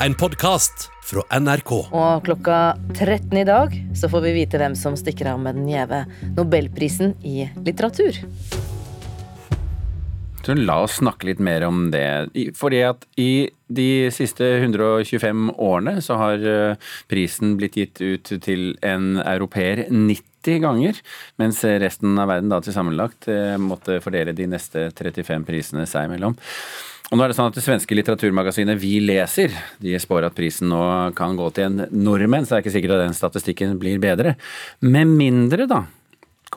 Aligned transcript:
en 0.00 0.14
podkast 0.14 0.90
fra 1.06 1.22
NRK. 1.40 1.72
Og 1.94 2.24
klokka 2.26 2.76
13 2.92 3.32
i 3.40 3.46
dag 3.48 3.74
så 3.96 4.10
får 4.12 4.26
vi 4.26 4.36
vite 4.42 4.60
hvem 4.60 4.76
som 4.78 4.96
stikker 4.98 5.30
av 5.32 5.40
med 5.40 5.56
den 5.56 5.70
gjeve 5.70 6.04
nobelprisen 6.36 7.14
i 7.24 7.46
litteratur. 7.64 8.20
Så 10.46 10.54
la 10.54 10.76
oss 10.84 11.00
snakke 11.00 11.26
litt 11.26 11.40
mer 11.42 11.64
om 11.66 11.88
det. 11.90 12.28
Fordi 12.54 12.82
at 12.86 13.06
i 13.18 13.48
de 13.66 13.88
siste 14.14 14.46
125 14.60 15.48
årene 15.56 15.96
så 16.04 16.18
har 16.20 16.44
eh, 16.46 16.92
prisen 17.10 17.56
blitt 17.58 17.78
gitt 17.80 17.98
ut 17.98 18.30
til 18.44 18.76
en 18.86 19.16
europeer 19.24 19.88
90 19.90 20.60
ganger, 20.62 21.00
mens 21.42 21.64
resten 21.66 22.14
av 22.22 22.30
verden 22.30 22.52
da 22.52 22.60
til 22.62 22.76
sammenlagt 22.76 23.26
eh, 23.32 23.56
måtte 23.58 23.98
fordele 24.04 24.36
de 24.38 24.46
neste 24.52 24.92
35 24.92 25.48
prisene 25.48 25.88
seg 25.90 26.06
imellom. 26.06 26.38
Og 27.06 27.18
nå 27.18 27.22
er 27.22 27.30
Det 27.30 27.36
sånn 27.38 27.52
at 27.52 27.58
det 27.58 27.62
svenske 27.62 27.94
litteraturmagasinet 27.94 28.80
Vi 28.82 28.96
leser 29.04 29.52
de 29.82 29.94
spår 30.02 30.26
at 30.26 30.34
prisen 30.34 30.72
nå 30.72 30.80
kan 31.18 31.36
gå 31.38 31.50
til 31.54 31.68
en 31.68 31.84
nordmenn, 31.94 32.46
så 32.46 32.56
det 32.56 32.58
er 32.58 32.64
ikke 32.64 32.76
sikkert 32.78 32.96
at 32.96 33.04
den 33.04 33.18
statistikken 33.18 33.76
blir 33.78 34.00
bedre. 34.02 34.34
Med 34.82 35.12
mindre 35.14 35.68
da 35.70 35.84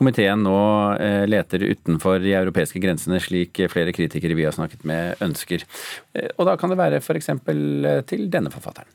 komiteen 0.00 0.44
nå 0.46 0.60
eh, 1.02 1.26
leter 1.28 1.66
utenfor 1.66 2.22
de 2.22 2.32
europeiske 2.38 2.80
grensene, 2.82 3.20
slik 3.20 3.58
flere 3.72 3.92
kritikere 3.92 4.38
vi 4.38 4.46
har 4.46 4.54
snakket 4.56 4.86
med 4.88 5.20
ønsker. 5.26 5.66
Eh, 6.14 6.30
og 6.36 6.48
da 6.48 6.56
kan 6.60 6.72
det 6.72 6.80
være 6.80 7.02
f.eks. 7.02 7.32
til 8.08 8.26
denne 8.32 8.54
forfatteren. 8.54 8.88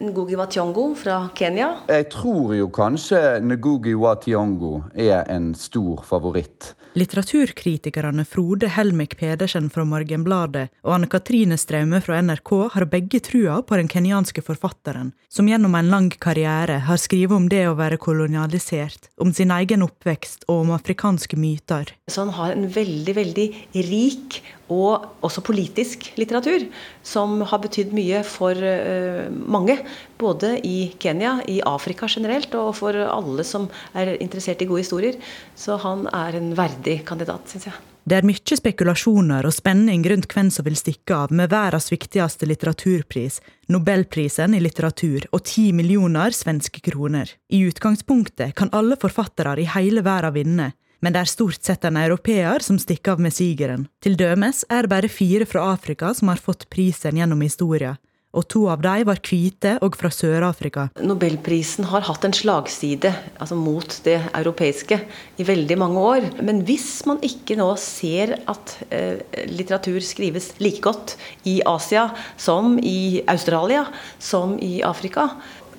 Ngugi 0.00 0.36
Wationgo 0.36 0.94
fra 0.96 1.28
Kenya. 1.36 1.74
Jeg 1.88 2.06
tror 2.08 2.54
jo 2.56 2.70
kanskje 2.72 3.20
Ngugi 3.44 3.92
Wationgo 4.00 4.78
er 4.96 5.26
en 5.28 5.50
stor 5.54 6.00
favoritt. 6.08 6.72
Litteraturkritikerne 6.96 8.24
Frode 8.24 8.66
Helmik 8.74 9.12
Pedersen 9.20 9.68
fra 9.70 9.84
Morgenbladet 9.86 10.64
og 10.82 10.94
Anne 10.96 11.06
Katrine 11.06 11.58
Straume 11.60 12.00
fra 12.02 12.16
NRK 12.24 12.50
har 12.74 12.86
begge 12.90 13.20
trua 13.22 13.60
på 13.62 13.76
den 13.78 13.90
kenyanske 13.92 14.42
forfatteren, 14.42 15.12
som 15.30 15.46
gjennom 15.46 15.76
en 15.78 15.92
lang 15.92 16.08
karriere 16.10 16.80
har 16.88 16.98
skrevet 16.98 17.36
om 17.36 17.50
det 17.52 17.66
å 17.68 17.76
være 17.78 18.00
kolonialisert, 18.00 19.10
om 19.22 19.30
sin 19.36 19.52
egen 19.54 19.84
oppvekst 19.86 20.48
og 20.48 20.64
om 20.64 20.72
afrikanske 20.74 21.38
myter. 21.38 21.92
Så 22.10 22.24
han 22.24 22.34
har 22.40 22.56
en 22.56 22.66
veldig, 22.74 23.14
veldig 23.20 23.46
rik 23.92 24.40
og 24.70 25.06
også 25.26 25.42
politisk 25.46 26.10
litteratur, 26.18 26.66
som 27.06 27.40
har 27.46 27.62
betydd 27.62 27.94
mye 27.94 28.22
for 28.26 28.54
uh, 28.54 29.26
mange. 29.30 29.78
Både 30.20 30.56
i 30.66 30.92
Kenya, 31.00 31.38
i 31.48 31.60
Afrika 31.66 32.08
generelt, 32.08 32.54
og 32.54 32.74
for 32.80 32.96
alle 32.96 33.44
som 33.46 33.68
er 33.94 34.16
interessert 34.20 34.62
i 34.62 34.68
gode 34.70 34.84
historier. 34.84 35.20
Så 35.56 35.78
han 35.80 36.06
er 36.12 36.36
en 36.40 36.52
verdig 36.58 37.00
kandidat, 37.08 37.48
syns 37.50 37.70
jeg. 37.70 37.78
Det 38.10 38.16
er 38.16 38.24
mye 38.26 38.56
spekulasjoner 38.56 39.44
og 39.46 39.52
spenning 39.54 40.02
rundt 40.08 40.26
hvem 40.32 40.48
som 40.50 40.64
vil 40.64 40.78
stikke 40.78 41.14
av 41.14 41.32
med 41.36 41.52
verdens 41.52 41.90
viktigste 41.92 42.48
litteraturpris, 42.48 43.40
Nobelprisen 43.70 44.56
i 44.56 44.60
litteratur, 44.64 45.28
og 45.30 45.44
ti 45.46 45.68
millioner 45.76 46.34
svenske 46.34 46.80
kroner. 46.82 47.28
I 47.52 47.60
utgangspunktet 47.68 48.56
kan 48.58 48.72
alle 48.74 48.98
forfattere 48.98 49.54
i 49.60 49.68
hele 49.76 50.02
verden 50.02 50.34
vinne, 50.34 50.72
men 51.00 51.14
det 51.14 51.22
er 51.22 51.30
stort 51.30 51.62
sett 51.64 51.84
en 51.84 52.00
europeer 52.00 52.64
som 52.64 52.80
stikker 52.80 53.14
av 53.14 53.22
med 53.22 53.36
sigeren. 53.36 53.86
Til 54.02 54.18
dømes 54.18 54.64
er 54.68 54.84
det 54.84 54.92
bare 54.92 55.12
fire 55.12 55.46
fra 55.48 55.68
Afrika 55.72 56.10
som 56.16 56.32
har 56.32 56.40
fått 56.40 56.66
prisen 56.72 57.20
gjennom 57.20 57.44
historien, 57.44 58.00
og 58.30 58.46
to 58.50 58.64
av 58.70 58.82
dem 58.84 59.06
var 59.08 59.18
hvite 59.26 59.76
og 59.84 59.96
fra 59.98 60.10
Sør-Afrika. 60.14 60.88
Nobelprisen 61.02 61.88
har 61.90 62.04
hatt 62.06 62.26
en 62.26 62.34
slagside 62.36 63.12
altså 63.40 63.58
mot 63.58 63.96
det 64.06 64.18
europeiske 64.28 65.00
i 65.40 65.46
veldig 65.46 65.78
mange 65.80 66.04
år. 66.12 66.28
Men 66.46 66.62
hvis 66.68 67.02
man 67.10 67.18
ikke 67.26 67.58
nå 67.58 67.72
ser 67.82 68.36
at 68.50 68.76
eh, 68.94 69.18
litteratur 69.50 69.98
skrives 70.04 70.52
like 70.62 70.84
godt 70.84 71.16
i 71.50 71.58
Asia 71.66 72.08
som 72.38 72.78
i 72.78 73.22
Australia, 73.30 73.86
som 74.22 74.56
i 74.62 74.78
Afrika, 74.86 75.30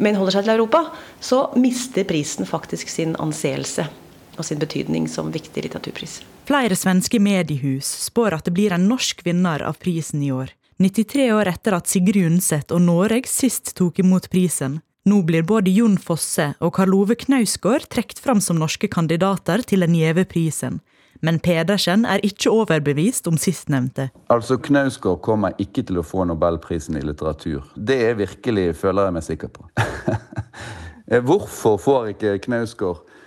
men 0.02 0.18
holder 0.18 0.40
seg 0.40 0.48
til 0.48 0.56
Europa, 0.58 0.86
så 1.24 1.46
mister 1.60 2.08
prisen 2.10 2.48
faktisk 2.50 2.90
sin 2.92 3.16
anseelse 3.22 3.88
og 4.38 4.48
sin 4.48 4.60
betydning 4.60 5.08
som 5.12 5.32
viktig 5.32 5.68
litteraturpris. 5.68 6.22
Flere 6.50 6.76
svenske 6.76 7.20
mediehus 7.22 7.88
spår 8.08 8.40
at 8.40 8.48
det 8.48 8.56
blir 8.56 8.74
en 8.76 8.90
norsk 8.90 9.22
vinner 9.28 9.64
av 9.64 9.78
prisen 9.80 10.24
i 10.26 10.32
år. 10.34 10.52
93 10.80 11.32
år 11.34 11.50
etter 11.52 11.76
at 11.78 11.90
Sigrid 11.90 12.30
Undset 12.30 12.72
og 12.72 12.82
Noreg 12.86 13.28
sist 13.30 13.74
tok 13.78 14.00
imot 14.02 14.30
prisen. 14.32 14.80
Nå 15.06 15.24
blir 15.26 15.44
både 15.48 15.74
Jon 15.74 15.98
Fosse 15.98 16.52
og 16.62 16.76
Karl 16.78 16.94
Ove 16.94 17.18
Knausgård 17.18 17.88
trukket 17.90 18.22
fram 18.22 18.42
som 18.42 18.60
norske 18.62 18.90
kandidater 18.92 19.64
til 19.66 19.86
den 19.86 19.98
gjeve 19.98 20.28
prisen. 20.30 20.80
Men 21.22 21.38
Pedersen 21.42 22.06
er 22.10 22.22
ikke 22.26 22.50
overbevist 22.50 23.28
om 23.30 23.38
sistnevnte. 23.38 24.10
Altså, 24.34 24.58
Knausgård 24.58 25.22
kommer 25.26 25.58
ikke 25.62 25.84
til 25.86 26.02
å 26.02 26.06
få 26.06 26.26
nobelprisen 26.30 26.98
i 26.98 27.04
litteratur. 27.06 27.66
Det 27.76 27.98
er 28.10 28.18
virkelig, 28.18 28.72
føler 28.82 29.10
jeg 29.10 29.18
meg 29.18 29.28
sikker 29.28 29.54
på. 29.54 29.68
Hvorfor 31.28 31.78
får 31.82 32.14
ikke 32.16 32.38
Knausgård 32.48 33.06
Eh, 33.06 33.21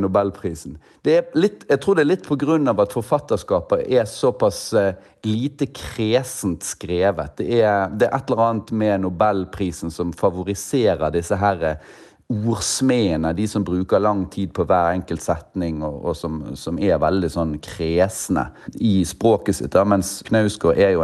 Nobelprisen. 0.00 0.76
Litt, 1.04 1.64
jeg 1.68 1.80
tror 1.80 1.96
det 1.96 2.04
er 2.04 2.10
litt 2.10 2.26
pga. 2.26 2.58
at 2.82 2.92
forfatterskapet 2.92 3.86
er 3.88 4.04
såpass 4.04 4.72
eh, 4.74 4.94
lite 5.24 5.66
kresent 5.66 6.62
skrevet. 6.62 7.36
Det 7.38 7.62
er, 7.62 7.88
det 7.88 8.08
er, 8.08 8.16
et 8.16 8.30
eller 8.30 8.44
annet 8.44 8.70
med 8.72 9.00
Nobelprisen 9.00 9.90
som 9.90 10.12
favoriserer 10.12 11.10
disse 11.10 11.36
her 11.36 11.62
eh, 11.62 11.76
ordsmedene, 12.30 13.32
de 13.34 13.46
som 13.48 13.64
bruker 13.64 13.98
lang 13.98 14.26
tid 14.30 14.52
på 14.54 14.64
hver 14.64 14.92
enkelt 14.94 15.22
setning, 15.22 15.82
og, 15.82 16.04
og 16.04 16.16
som, 16.16 16.42
som, 16.54 16.78
er 16.78 17.00
veldig 17.02 17.30
sånn 17.30 17.56
kresne 17.58 18.50
i 18.78 19.00
språket 19.04 19.58
sitt. 19.58 19.72
Da. 19.74 19.84
Mens 19.84 20.20
Knausgård 20.28 20.78
er 20.78 20.94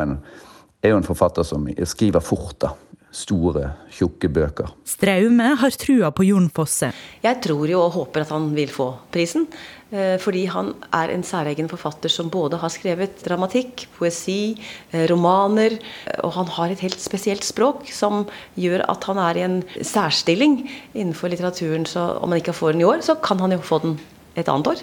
er 0.84 0.92
jo 0.92 0.98
en 1.00 1.06
forfatter 1.06 1.42
som 1.42 1.66
skriver 1.82 2.22
fort. 2.22 2.60
da 2.60 2.76
store, 3.16 3.70
tjukke 3.92 4.28
bøker. 4.32 4.72
Straume 4.86 5.54
har 5.60 5.76
trua 5.80 6.12
på 6.14 6.26
Jon 6.28 6.48
Fosse. 6.52 6.90
Jeg 7.24 7.40
tror 7.44 7.70
jo 7.70 7.80
og 7.84 7.94
håper 7.96 8.24
at 8.24 8.32
han 8.34 8.50
vil 8.56 8.70
få 8.72 8.90
prisen. 9.14 9.46
Eh, 9.94 10.16
fordi 10.18 10.46
han 10.50 10.72
er 10.96 11.12
en 11.14 11.22
særegen 11.22 11.68
forfatter 11.70 12.10
som 12.10 12.30
både 12.32 12.58
har 12.58 12.72
skrevet 12.74 13.20
dramatikk, 13.22 13.86
poesi, 13.94 14.56
eh, 14.90 15.06
romaner. 15.06 15.78
Og 16.24 16.32
han 16.34 16.46
har 16.46 16.70
et 16.70 16.82
helt 16.82 16.98
spesielt 16.98 17.46
språk 17.46 17.86
som 17.94 18.26
gjør 18.58 18.82
at 18.90 19.04
han 19.04 19.18
er 19.18 19.38
i 19.38 19.44
en 19.46 19.62
særstilling 19.78 20.68
innenfor 20.94 21.30
litteraturen. 21.30 21.86
Så 21.86 22.18
om 22.20 22.30
han 22.30 22.40
ikke 22.42 22.56
får 22.56 22.72
den 22.72 22.82
i 22.82 22.90
år, 22.90 22.98
så 23.02 23.14
kan 23.22 23.38
han 23.38 23.52
jo 23.52 23.58
få 23.58 23.82
den 23.82 23.98
et 24.36 24.48
annet 24.48 24.66
år. 24.66 24.82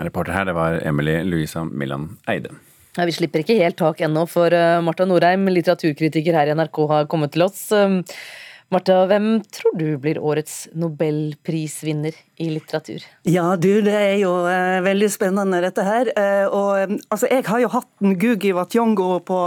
Reporter 0.00 0.32
her, 0.32 0.44
det 0.44 0.54
var 0.54 0.80
Emily 0.84 1.22
Louisa 1.22 1.64
Millan 1.64 2.18
Eide. 2.28 2.50
Ja, 2.96 3.04
vi 3.04 3.14
slipper 3.14 3.44
ikke 3.44 3.62
helt 3.62 3.78
tak 3.78 4.00
ennå, 4.00 4.26
for 4.26 4.50
eh, 4.50 4.80
Marta 4.82 5.06
Norheim, 5.06 5.46
litteraturkritiker 5.46 6.34
her 6.34 6.50
i 6.50 6.54
NRK, 6.58 6.86
har 6.90 7.06
kommet 7.06 7.30
til 7.30 7.46
oss. 7.46 7.70
Marta, 8.68 9.06
hvem 9.08 9.38
tror 9.48 9.78
du 9.80 9.86
blir 9.96 10.18
årets 10.20 10.66
nobelprisvinner 10.76 12.12
i 12.36 12.50
litteratur? 12.52 13.00
Ja, 13.24 13.54
du, 13.56 13.80
det 13.80 13.94
er 13.96 14.18
jo 14.20 14.32
eh, 14.44 14.82
veldig 14.84 15.08
spennende 15.08 15.62
dette 15.64 15.86
her. 15.86 16.10
Eh, 16.12 16.44
og 16.44 16.74
eh, 16.76 16.92
altså, 17.08 17.30
jeg 17.32 17.46
har 17.46 17.62
jo 17.62 17.70
hatt 17.72 17.88
Gugi 18.20 18.50
Watyongo 18.52 19.22
på 19.24 19.38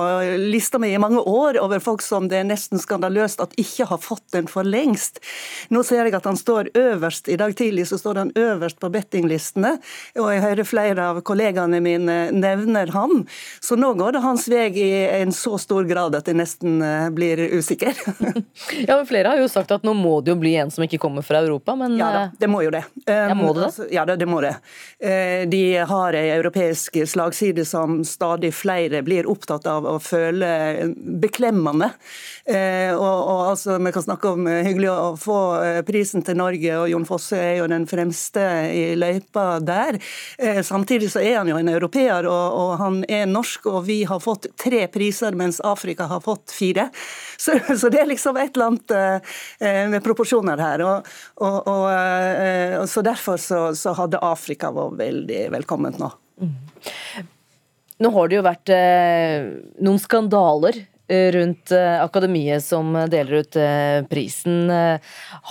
lista 0.41 0.81
mi 0.81 0.89
i 0.89 1.01
mange 1.01 1.21
år 1.21 1.59
over 1.61 1.83
folk 1.85 2.01
som 2.01 2.31
det 2.31 2.39
er 2.39 2.47
nesten 2.49 2.81
skandaløst 2.81 3.43
at 3.45 3.53
ikke 3.61 3.85
har 3.91 4.01
fått 4.01 4.25
den 4.33 4.49
for 4.49 4.65
lengst. 4.65 5.21
Nå 5.69 5.85
ser 5.85 6.01
jeg 6.01 6.17
at 6.17 6.25
han 6.25 6.41
står 6.41 6.71
øverst. 6.73 7.29
I 7.29 7.37
dag 7.37 7.53
tidlig 7.61 7.85
så 7.91 8.01
står 8.01 8.23
han 8.23 8.33
øverst 8.33 8.81
på 8.81 8.89
bettinglistene, 8.89 9.75
og 10.17 10.31
jeg 10.33 10.43
hører 10.47 10.71
flere 10.71 11.07
av 11.13 11.21
kollegaene 11.29 11.77
mine 11.85 12.17
nevner 12.33 12.89
han. 12.97 13.27
Så 13.61 13.77
nå 13.77 13.93
går 14.01 14.17
det 14.17 14.25
hans 14.25 14.49
vei 14.49 14.65
i 14.81 14.89
en 15.21 15.31
så 15.35 15.61
stor 15.61 15.85
grad 15.85 16.17
at 16.17 16.25
jeg 16.25 16.41
nesten 16.41 16.81
eh, 16.81 17.07
blir 17.13 17.45
usikker. 17.53 17.93
ja, 18.89 18.97
men 18.97 19.07
Flere 19.11 19.27
har 19.27 19.41
jo 19.41 19.47
sagt 19.51 19.71
at 19.75 19.83
nå 19.83 19.91
må 19.97 20.21
det 20.23 20.31
jo 20.31 20.37
bli 20.39 20.53
en 20.55 20.69
som 20.71 20.85
ikke 20.85 21.01
kommer 21.01 21.25
fra 21.25 21.41
Europa, 21.43 21.75
men 21.75 21.97
Ja 21.99 22.11
da, 22.15 22.21
det 22.39 22.47
må 22.47 22.61
jo 22.63 22.71
det. 22.71 22.85
Ja, 23.03 23.33
må 23.35 23.49
det? 23.51 23.65
Altså, 23.67 23.87
ja, 23.91 24.05
det, 24.07 24.15
det 24.21 24.27
må 24.29 24.39
det. 24.39 24.53
Eh, 25.03 25.43
de 25.51 25.63
har 25.89 26.15
ei 26.15 26.29
europeisk 26.31 27.01
slagside 27.11 27.65
som 27.67 27.99
stadig 28.07 28.53
flere 28.55 29.01
blir 29.03 29.27
opptatt 29.27 29.67
av 29.67 29.87
å 29.89 29.97
føle 29.99 30.51
beklemmende. 30.95 31.91
Eh, 32.45 32.93
og, 32.95 33.03
og 33.03 33.41
altså, 33.51 33.75
Vi 33.83 33.91
kan 33.91 34.05
snakke 34.05 34.31
om 34.31 34.47
eh, 34.47 34.61
hyggelig 34.69 34.91
å 34.93 35.11
få 35.19 35.39
prisen 35.87 36.23
til 36.23 36.39
Norge, 36.39 36.77
og 36.79 36.87
Jon 36.93 37.07
Fosse 37.09 37.35
er 37.35 37.59
jo 37.59 37.67
den 37.71 37.89
fremste 37.91 38.45
i 38.71 38.85
løypa 38.95 39.59
der. 39.59 39.99
Samtidig 40.63 41.11
så 41.11 41.19
er 41.19 41.41
han 41.41 41.51
jo 41.51 41.59
en 41.59 41.73
europeer, 41.73 42.29
og, 42.31 42.57
og 42.61 42.73
han 42.79 43.03
er 43.11 43.27
norsk, 43.27 43.67
og 43.67 43.83
vi 43.89 44.01
har 44.07 44.23
fått 44.23 44.47
tre 44.55 44.85
priser, 44.93 45.35
mens 45.35 45.59
Afrika 45.67 46.07
har 46.11 46.23
fått 46.23 46.55
fire. 46.55 46.87
Så, 47.41 47.55
så 47.73 47.89
det 47.89 47.97
er 47.97 48.05
liksom 48.05 48.37
et 48.37 48.53
eller 48.53 48.67
annet 48.69 48.91
med 49.91 50.01
proporsjoner 50.05 50.61
her. 50.61 50.83
og, 50.85 51.11
og, 51.41 51.57
og 51.67 51.85
Eh, 52.71 52.85
så 52.85 53.01
Derfor 53.01 53.37
så, 53.37 53.75
så 53.75 53.93
hadde 53.97 54.21
Afrika 54.23 54.71
vært 54.75 54.97
veldig 54.99 55.43
velkomment 55.55 55.99
nå. 56.01 56.11
Mm. 56.41 56.55
Nå 58.01 58.09
har 58.15 58.29
det 58.29 58.39
jo 58.39 58.45
vært 58.45 58.71
eh, 58.73 59.51
noen 59.85 59.99
skandaler 60.01 60.79
eh, 60.81 61.29
rundt 61.35 61.73
akademiet 61.75 62.65
som 62.65 62.95
deler 63.11 63.43
ut 63.43 63.59
prisen. 64.09 64.71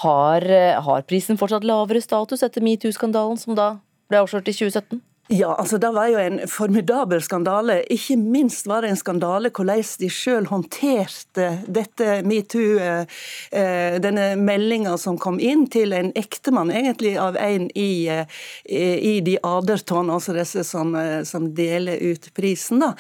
Har, 0.03 0.49
har 0.89 1.07
prisen 1.07 1.39
fortsatt 1.41 1.67
lavere 1.69 2.03
status 2.03 2.43
etter 2.47 2.65
metoo-skandalen, 2.65 3.39
som 3.39 3.59
da 3.59 3.75
ble 4.11 4.25
avslørt 4.25 4.51
i 4.51 4.57
2017? 4.57 5.03
Ja, 5.33 5.55
altså 5.55 5.79
Det 5.79 5.93
var 5.95 6.09
jo 6.11 6.19
en 6.19 6.41
formidabel 6.51 7.21
skandale. 7.23 7.77
Ikke 7.95 8.17
minst 8.19 8.67
var 8.67 8.83
det 8.83 8.89
en 8.91 8.99
skandale 8.99 9.53
hvordan 9.55 9.85
de 10.03 10.09
selv 10.11 10.49
håndterte 10.51 11.45
dette 11.71 12.17
metoo, 12.27 12.81
eh, 12.83 13.05
eh, 13.53 14.01
denne 14.03 14.35
meldinga 14.35 14.97
som 14.99 15.19
kom 15.19 15.39
inn 15.39 15.69
til 15.71 15.95
en 15.95 16.11
ektemann 16.19 16.73
egentlig 16.75 17.13
av 17.15 17.39
en 17.39 17.69
i, 17.79 18.09
eh, 18.09 18.27
i 18.67 19.21
de 19.21 19.37
Aderton, 19.47 20.11
altså 20.11 20.35
disse 20.35 20.65
som, 20.67 20.97
som, 21.25 21.47
deler 21.55 22.03
ut 22.03 22.27
prisen. 22.35 22.81
da. 22.81 22.91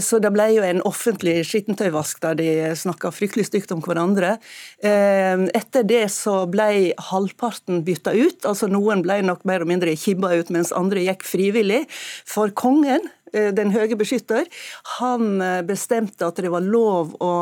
Så 0.00 0.20
det 0.22 0.30
ble 0.32 0.46
jo 0.54 0.62
en 0.62 0.82
offentlig 0.82 1.44
skittentøyvask 1.46 2.20
der 2.22 2.34
de 2.38 2.48
snakka 2.78 3.10
fryktelig 3.10 3.46
stygt 3.46 3.72
om 3.72 3.82
hverandre. 3.82 4.36
Etter 4.82 5.82
det 5.82 6.06
så 6.12 6.46
ble 6.50 6.94
halvparten 7.10 7.82
bytta 7.84 8.14
ut, 8.14 8.44
altså 8.44 8.70
noen 8.70 9.02
ble 9.02 9.20
nok 9.22 9.44
mer 9.44 9.62
og 9.62 9.70
mindre 9.70 9.94
kibba 9.98 10.34
ut, 10.34 10.50
mens 10.54 10.72
andre 10.74 11.04
gikk 11.04 11.23
frivillig. 11.24 11.84
For 12.28 12.52
kongen, 12.56 13.08
eh, 13.32 13.52
den 13.54 13.72
høye 13.74 13.96
beskytter, 13.98 14.48
han 14.98 15.40
eh, 15.42 15.62
bestemte 15.66 16.28
at 16.28 16.42
det 16.42 16.52
var 16.52 16.64
lov 16.64 17.16
å 17.22 17.32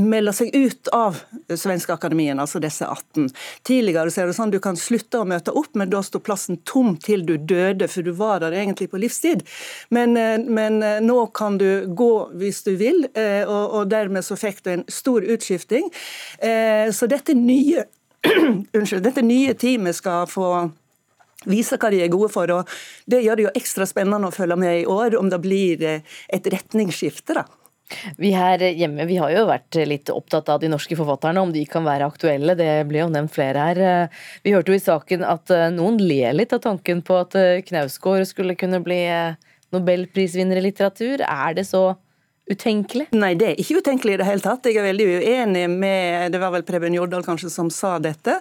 melde 0.00 0.32
seg 0.34 0.48
ut 0.56 0.88
av 0.96 1.20
Svenske 1.54 1.92
Akademien, 1.94 2.40
altså 2.42 2.58
disse 2.58 2.82
18. 2.82 3.28
Tidligere 3.62 4.10
så 4.10 4.24
er 4.24 4.26
det 4.26 4.34
sånn 4.34 4.50
du 4.50 4.58
kan 4.58 4.74
slutte 4.80 5.20
å 5.20 5.28
møte 5.28 5.54
opp, 5.54 5.70
men 5.78 5.92
da 5.92 6.00
sto 6.02 6.18
plassen 6.18 6.58
tom 6.66 6.96
til 6.98 7.22
du 7.28 7.36
døde, 7.38 7.86
for 7.86 8.02
du 8.02 8.10
var 8.18 8.42
der 8.42 8.56
egentlig 8.58 8.88
på 8.90 8.98
livstid. 8.98 9.44
Men, 9.94 10.16
eh, 10.18 10.42
men 10.42 10.82
nå 11.06 11.18
kan 11.36 11.60
du 11.62 11.86
gå 11.86 12.12
hvis 12.40 12.64
du 12.66 12.74
vil, 12.80 13.04
og, 13.14 13.64
og 13.78 13.92
dermed 13.92 14.26
så 14.26 14.34
fikk 14.40 14.64
du 14.64 14.72
en 14.72 14.88
stor 14.90 15.22
utskifting. 15.22 15.86
Så 16.90 17.06
dette 17.10 17.36
nye 17.38 17.84
Unnskyld, 18.76 19.04
dette 19.04 19.22
nye 19.24 19.54
teamet 19.54 19.96
skal 19.96 20.28
få 20.30 20.48
vise 21.50 21.78
hva 21.80 21.90
de 21.92 22.02
er 22.04 22.12
gode 22.12 22.30
for. 22.32 22.50
og 22.50 22.70
Det 23.10 23.22
gjør 23.24 23.36
det 23.36 23.46
jo 23.48 23.56
ekstra 23.56 23.88
spennende 23.88 24.30
å 24.30 24.34
følge 24.34 24.56
med 24.60 24.80
i 24.82 24.88
år, 24.88 25.18
om 25.18 25.30
det 25.32 25.42
blir 25.44 25.84
eh, 25.84 26.16
et 26.28 26.48
retningsskifte. 26.54 27.38
da. 27.40 27.46
Vi 28.16 28.30
her 28.32 28.62
hjemme 28.72 29.04
vi 29.06 29.18
har 29.20 29.32
jo 29.34 29.44
vært 29.48 29.76
litt 29.86 30.08
opptatt 30.10 30.48
av 30.48 30.62
de 30.62 30.70
norske 30.72 30.96
forfatterne, 30.96 31.42
om 31.44 31.52
de 31.52 31.64
kan 31.68 31.84
være 31.84 32.08
aktuelle. 32.08 32.56
Det 32.56 32.70
ble 32.88 33.02
jo 33.02 33.10
nevnt 33.12 33.34
flere 33.34 33.66
her. 33.68 34.12
Vi 34.42 34.54
hørte 34.54 34.72
jo 34.72 34.78
i 34.78 34.84
saken 34.84 35.26
at 35.28 35.52
eh, 35.52 35.70
noen 35.74 36.00
ler 36.00 36.36
litt 36.36 36.54
av 36.56 36.64
tanken 36.64 37.04
på 37.04 37.20
at 37.24 37.36
eh, 37.38 37.60
Knausgård 37.66 38.24
skulle 38.30 38.56
kunne 38.58 38.80
bli 38.84 39.02
nobelprisvinner 39.74 40.60
i 40.60 40.68
litteratur. 40.68 41.24
Er 41.26 41.56
det 41.58 41.66
så 41.68 41.92
utenkelig? 42.50 43.06
Nei, 43.16 43.32
det 43.40 43.50
er 43.50 43.60
ikke 43.60 43.80
utenkelig 43.80 44.16
i 44.16 44.20
det 44.20 44.28
hele 44.28 44.44
tatt. 44.44 44.66
Jeg 44.68 44.80
er 44.80 44.88
veldig 44.90 45.06
uenig 45.22 45.64
med 45.72 46.32
Det 46.34 46.40
var 46.42 46.52
vel 46.52 46.64
Preben 46.66 46.94
Jordal 46.96 47.24
kanskje 47.24 47.50
som 47.52 47.70
sa 47.72 47.96
dette. 48.02 48.40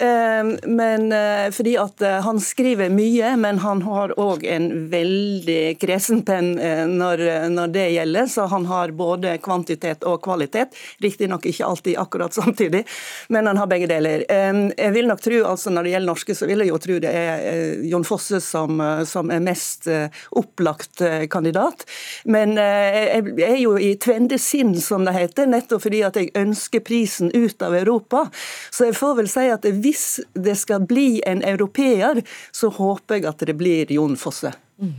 Ehm, 0.00 0.56
men 0.64 1.12
eh, 1.12 1.50
fordi 1.54 1.76
at 1.78 2.02
eh, 2.02 2.18
han 2.24 2.40
skriver 2.42 2.90
mye, 2.90 3.36
men 3.38 3.60
han 3.62 3.82
har 3.86 4.14
òg 4.18 4.42
en 4.50 4.66
veldig 4.90 5.76
kresen 5.78 6.24
penn 6.26 6.56
eh, 6.58 6.82
når, 6.90 7.22
når, 7.54 7.74
det 7.74 7.84
gjelder. 7.94 8.26
Så 8.30 8.48
han 8.50 8.66
har 8.70 8.94
både 8.98 9.36
kvantitet 9.44 10.02
og 10.08 10.18
kvalitet. 10.24 10.74
Riktignok 11.04 11.46
ikke 11.46 11.68
alltid 11.68 11.98
akkurat 12.02 12.34
samtidig, 12.40 12.82
men 13.28 13.50
han 13.50 13.60
har 13.60 13.70
begge 13.70 13.90
deler. 13.90 14.26
Ehm, 14.34 14.66
jeg 14.74 14.96
vil 14.96 15.10
nok 15.10 15.22
tro, 15.22 15.42
altså 15.54 15.70
Når 15.70 15.86
det 15.86 15.94
gjelder 15.94 16.10
norske, 16.10 16.34
så 16.34 16.50
vil 16.50 16.64
jeg 16.64 16.72
jo 16.72 16.82
tro 16.82 16.98
det 17.04 17.10
er 17.14 17.86
Jon 17.86 18.04
Fosse 18.06 18.40
som, 18.42 18.80
som 19.06 19.30
er 19.30 19.42
mest 19.44 19.88
opplagt 20.34 21.02
kandidat. 21.30 21.84
Men 22.30 22.54
jeg 22.58 23.22
er 23.46 23.60
jo 23.62 23.76
i 23.78 23.94
tvende 24.00 24.38
sinn, 24.40 24.74
som 24.80 25.06
det 25.06 25.14
heter, 25.16 25.48
nettopp 25.50 25.84
fordi 25.86 26.02
at 26.06 26.18
jeg 26.20 26.32
ønsker 26.38 26.84
prisen 26.84 27.32
ut 27.34 27.62
av 27.64 27.76
Europa. 27.78 28.26
Så 28.74 28.88
jeg 28.88 28.98
får 28.98 29.16
vel 29.20 29.30
si 29.30 29.48
at 29.52 29.66
hvis 29.84 30.06
det 30.34 30.56
skal 30.60 30.84
bli 30.88 31.22
en 31.28 31.44
europeer, 31.46 32.22
så 32.52 32.72
håper 32.74 33.20
jeg 33.20 33.28
at 33.30 33.44
det 33.48 33.56
blir 33.60 33.92
Jon 33.92 34.16
Fosse. 34.20 34.54
Mm. 34.80 34.94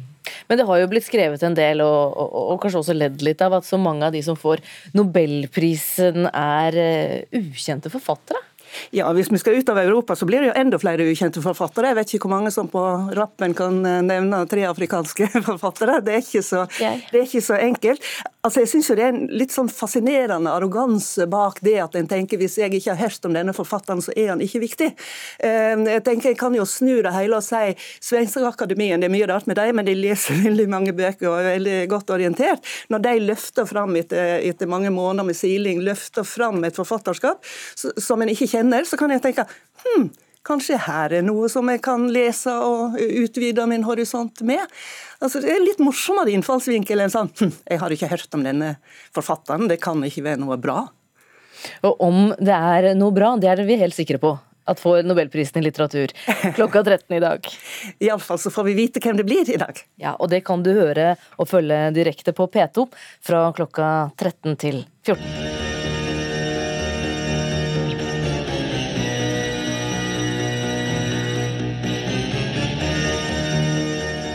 Men 0.47 0.57
det 0.57 0.65
har 0.65 0.79
jo 0.81 0.89
blitt 0.89 1.05
skrevet 1.05 1.43
en 1.45 1.57
del, 1.57 1.83
og, 1.85 2.15
og, 2.17 2.35
og, 2.41 2.57
kanskje 2.63 2.81
også 2.81 2.97
ledd 2.97 3.21
litt 3.25 3.41
av, 3.45 3.57
at 3.59 3.67
så 3.67 3.77
mange 3.81 4.07
av 4.07 4.15
de 4.15 4.23
som 4.25 4.37
får 4.39 4.63
nobelprisen 4.97 6.29
er 6.31 6.79
uh, 6.81 7.39
ukjente 7.41 7.91
forfattere? 7.93 8.41
Ja, 8.95 9.11
Hvis 9.13 9.31
vi 9.31 9.37
skal 9.41 9.59
ut 9.59 9.69
av 9.69 9.79
Europa, 9.79 10.15
så 10.15 10.25
blir 10.25 10.41
det 10.41 10.51
jo 10.51 10.57
enda 10.59 10.79
flere 10.79 11.07
ukjente 11.09 11.41
forfattere. 11.43 11.91
Jeg 11.91 11.99
vet 11.99 12.13
ikke 12.13 12.27
hvor 12.27 12.35
mange 12.37 12.53
som 12.53 12.69
på 12.71 12.83
rappen 13.17 13.55
kan 13.57 13.81
eh, 13.85 14.01
nevne 14.05 14.43
tre 14.51 14.65
afrikanske 14.69 15.29
forfattere. 15.49 16.01
Det 16.05 16.15
er 16.15 16.23
ikke 16.23 16.43
så, 16.45 16.65
det 16.79 17.19
er 17.19 17.27
ikke 17.27 17.43
så 17.45 17.59
enkelt. 17.59 18.03
Altså, 18.45 18.61
jeg 18.61 18.69
synes 18.69 18.89
jo 18.89 18.95
Det 18.95 19.03
er 19.03 19.13
en 19.13 19.23
litt 19.33 19.53
sånn 19.53 19.69
fascinerende 19.73 20.51
arroganse 20.53 21.25
bak 21.29 21.57
det 21.65 21.79
at 21.81 21.95
en 21.97 22.07
tenker 22.09 22.37
hvis 22.37 22.59
jeg 22.59 22.73
ikke 22.77 22.93
har 22.93 23.09
hørt 23.09 23.25
om 23.25 23.33
denne 23.33 23.55
forfatteren, 23.57 24.03
så 24.05 24.13
er 24.15 24.29
han 24.33 24.43
ikke 24.43 24.61
viktig. 24.61 24.91
Ehm, 25.45 25.85
jeg 25.89 26.03
tenker 26.05 26.29
Jeg 26.29 26.37
kan 26.37 26.53
jo 26.55 26.65
snu 26.69 27.01
det 27.05 27.13
hele 27.15 27.39
og 27.39 27.45
si 27.45 27.73
Svenske 28.03 28.43
Akademien, 28.45 29.01
det 29.01 29.09
er 29.09 29.13
mye 29.13 29.27
rart 29.29 29.47
med 29.49 29.57
dem, 29.57 29.75
men 29.79 29.87
de 29.87 29.95
leser 29.97 30.37
veldig 30.45 30.67
mange 30.69 30.93
bøker 30.93 31.29
og 31.31 31.39
er 31.39 31.55
veldig 31.55 31.77
godt 31.89 32.13
orientert. 32.13 32.61
Når 32.93 33.03
de 33.07 33.15
løfter 33.25 33.69
fram 33.69 33.95
etter, 33.97 34.39
etter 34.45 34.69
mange 34.69 34.93
måneder 34.93 35.25
med 35.25 35.37
siling, 35.37 35.81
løfter 35.85 36.27
fram 36.27 36.63
et 36.67 36.77
forfatterskap 36.77 37.41
som 37.75 38.21
en 38.21 38.29
ikke 38.29 38.47
kjenner, 38.51 38.64
så 38.85 38.99
kan 38.99 39.13
jeg 39.13 39.23
tenke 39.23 39.47
hm, 39.83 40.09
Kanskje 40.45 40.77
her 40.77 41.13
er 41.17 41.23
noe 41.25 41.47
som 41.49 41.65
jeg 41.71 41.81
kan 41.81 42.03
lese 42.13 42.51
og 42.61 42.99
utvide 43.01 43.63
min 43.65 43.81
horisont 43.87 44.43
med. 44.45 44.61
Altså, 45.17 45.41
det 45.41 45.49
er 45.49 45.63
litt 45.63 45.81
morsommere 45.81 46.29
innfallsvinkel 46.35 47.01
enn 47.01 47.13
sånn 47.13 47.31
hm, 47.39 47.53
Jeg 47.65 47.81
har 47.81 47.95
ikke 47.95 48.11
hørt 48.11 48.37
om 48.37 48.45
denne 48.45 48.75
forfatteren, 49.15 49.65
det 49.71 49.79
kan 49.81 50.03
ikke 50.05 50.27
være 50.27 50.43
noe 50.43 50.59
bra. 50.61 50.83
Og 51.87 52.03
om 52.03 52.27
det 52.37 52.53
er 52.53 52.91
noe 52.99 53.15
bra, 53.15 53.33
det 53.41 53.49
er 53.49 53.65
vi 53.65 53.79
helt 53.81 53.97
sikre 53.97 54.21
på 54.21 54.35
at 54.65 54.81
får 54.81 55.03
Nobelprisen 55.05 55.61
i 55.61 55.65
litteratur 55.65 56.13
klokka 56.57 56.83
13 56.83 57.17
i 57.17 57.19
dag. 57.19 57.49
Iallfall 58.05 58.41
så 58.41 58.53
får 58.53 58.69
vi 58.69 58.77
vite 58.81 59.03
hvem 59.03 59.17
det 59.17 59.27
blir 59.27 59.49
i 59.49 59.59
dag. 59.61 59.81
Ja, 60.01 60.15
og 60.17 60.31
det 60.33 60.43
kan 60.47 60.65
du 60.65 60.73
høre 60.73 61.13
og 61.37 61.49
følge 61.51 61.89
direkte 61.95 62.33
på 62.37 62.49
P2 62.49 62.87
fra 63.25 63.47
klokka 63.57 63.91
13 64.17 64.57
til 64.61 64.81
14. 65.05 65.54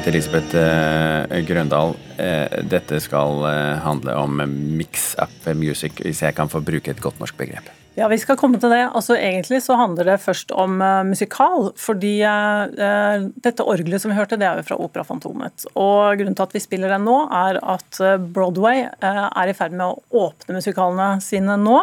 til 0.04 0.14
Elisabeth 0.14 0.56
eh, 0.56 1.40
Grøndal. 1.44 1.92
Eh, 2.20 2.62
dette 2.68 3.00
skal 3.04 3.44
eh, 3.48 3.80
handle 3.84 4.14
om 4.16 4.40
mix-up 4.48 5.50
music, 5.56 6.00
hvis 6.04 6.22
jeg 6.24 6.36
kan 6.36 6.48
få 6.48 6.62
bruke 6.64 6.92
et 6.92 7.02
godt 7.02 7.20
norsk 7.20 7.36
begrep. 7.36 7.68
Ja, 7.98 8.06
vi 8.06 8.20
skal 8.22 8.36
komme 8.38 8.58
til 8.62 8.70
det. 8.70 8.84
Altså, 8.94 9.16
egentlig 9.18 9.58
så 9.64 9.74
handler 9.78 10.06
det 10.12 10.20
først 10.22 10.52
om 10.54 10.78
uh, 10.78 11.02
musikal. 11.06 11.70
Fordi 11.78 12.20
uh, 12.22 13.26
dette 13.42 13.66
orgelet 13.66 14.02
som 14.02 14.12
vi 14.12 14.18
hørte, 14.18 14.38
det 14.38 14.46
er 14.46 14.60
jo 14.60 14.66
fra 14.68 14.78
Opera 14.78 15.04
Fantomet. 15.06 15.66
Og 15.74 16.20
grunnen 16.20 16.36
til 16.38 16.46
at 16.46 16.54
vi 16.54 16.62
spiller 16.62 16.94
den 16.94 17.08
nå, 17.08 17.16
er 17.34 17.58
at 17.58 18.00
Broadway 18.30 18.84
uh, 18.86 19.26
er 19.26 19.50
i 19.50 19.56
ferd 19.58 19.74
med 19.74 19.88
å 19.88 20.26
åpne 20.28 20.60
musikalene 20.60 21.12
sine 21.24 21.58
nå. 21.60 21.80